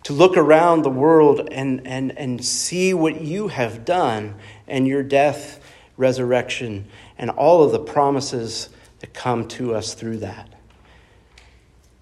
to 0.06 0.12
look 0.12 0.36
around 0.36 0.82
the 0.82 0.90
world 0.90 1.48
and, 1.50 1.84
and, 1.84 2.16
and 2.16 2.44
see 2.44 2.94
what 2.94 3.20
you 3.22 3.48
have 3.48 3.84
done 3.84 4.36
and 4.68 4.86
your 4.86 5.02
death, 5.02 5.58
resurrection, 5.96 6.86
and 7.18 7.30
all 7.30 7.64
of 7.64 7.72
the 7.72 7.80
promises 7.80 8.68
that 9.00 9.14
come 9.14 9.46
to 9.48 9.74
us 9.74 9.94
through 9.94 10.18
that. 10.18 10.52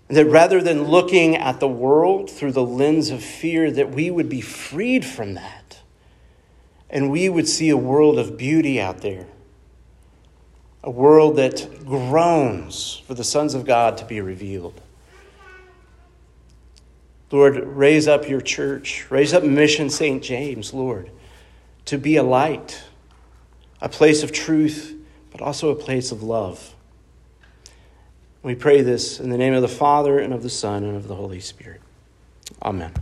And 0.08 0.16
that 0.16 0.26
rather 0.26 0.60
than 0.60 0.84
looking 0.84 1.36
at 1.36 1.60
the 1.60 1.68
world 1.68 2.30
through 2.30 2.52
the 2.52 2.64
lens 2.64 3.10
of 3.10 3.22
fear, 3.22 3.70
that 3.70 3.90
we 3.90 4.10
would 4.10 4.28
be 4.28 4.40
freed 4.40 5.04
from 5.04 5.34
that. 5.34 5.80
And 6.90 7.10
we 7.10 7.28
would 7.28 7.48
see 7.48 7.70
a 7.70 7.76
world 7.76 8.18
of 8.18 8.36
beauty 8.36 8.80
out 8.80 9.00
there. 9.00 9.26
A 10.82 10.90
world 10.90 11.36
that 11.36 11.84
groans 11.86 13.02
for 13.06 13.14
the 13.14 13.24
sons 13.24 13.54
of 13.54 13.64
God 13.64 13.96
to 13.98 14.04
be 14.04 14.20
revealed. 14.20 14.80
Lord, 17.30 17.56
raise 17.56 18.06
up 18.06 18.28
your 18.28 18.40
church, 18.40 19.10
raise 19.10 19.34
up 19.34 19.42
Mission 19.42 19.90
St. 19.90 20.22
James, 20.22 20.72
Lord, 20.72 21.10
to 21.86 21.98
be 21.98 22.14
a 22.14 22.22
light, 22.22 22.84
a 23.80 23.88
place 23.88 24.22
of 24.22 24.30
truth, 24.30 24.94
but 25.32 25.40
also 25.40 25.70
a 25.70 25.74
place 25.74 26.12
of 26.12 26.22
love. 26.22 26.73
We 28.44 28.54
pray 28.54 28.82
this 28.82 29.20
in 29.20 29.30
the 29.30 29.38
name 29.38 29.54
of 29.54 29.62
the 29.62 29.68
Father, 29.68 30.18
and 30.18 30.34
of 30.34 30.42
the 30.42 30.50
Son, 30.50 30.84
and 30.84 30.96
of 30.96 31.08
the 31.08 31.14
Holy 31.14 31.40
Spirit. 31.40 31.80
Amen. 32.62 32.92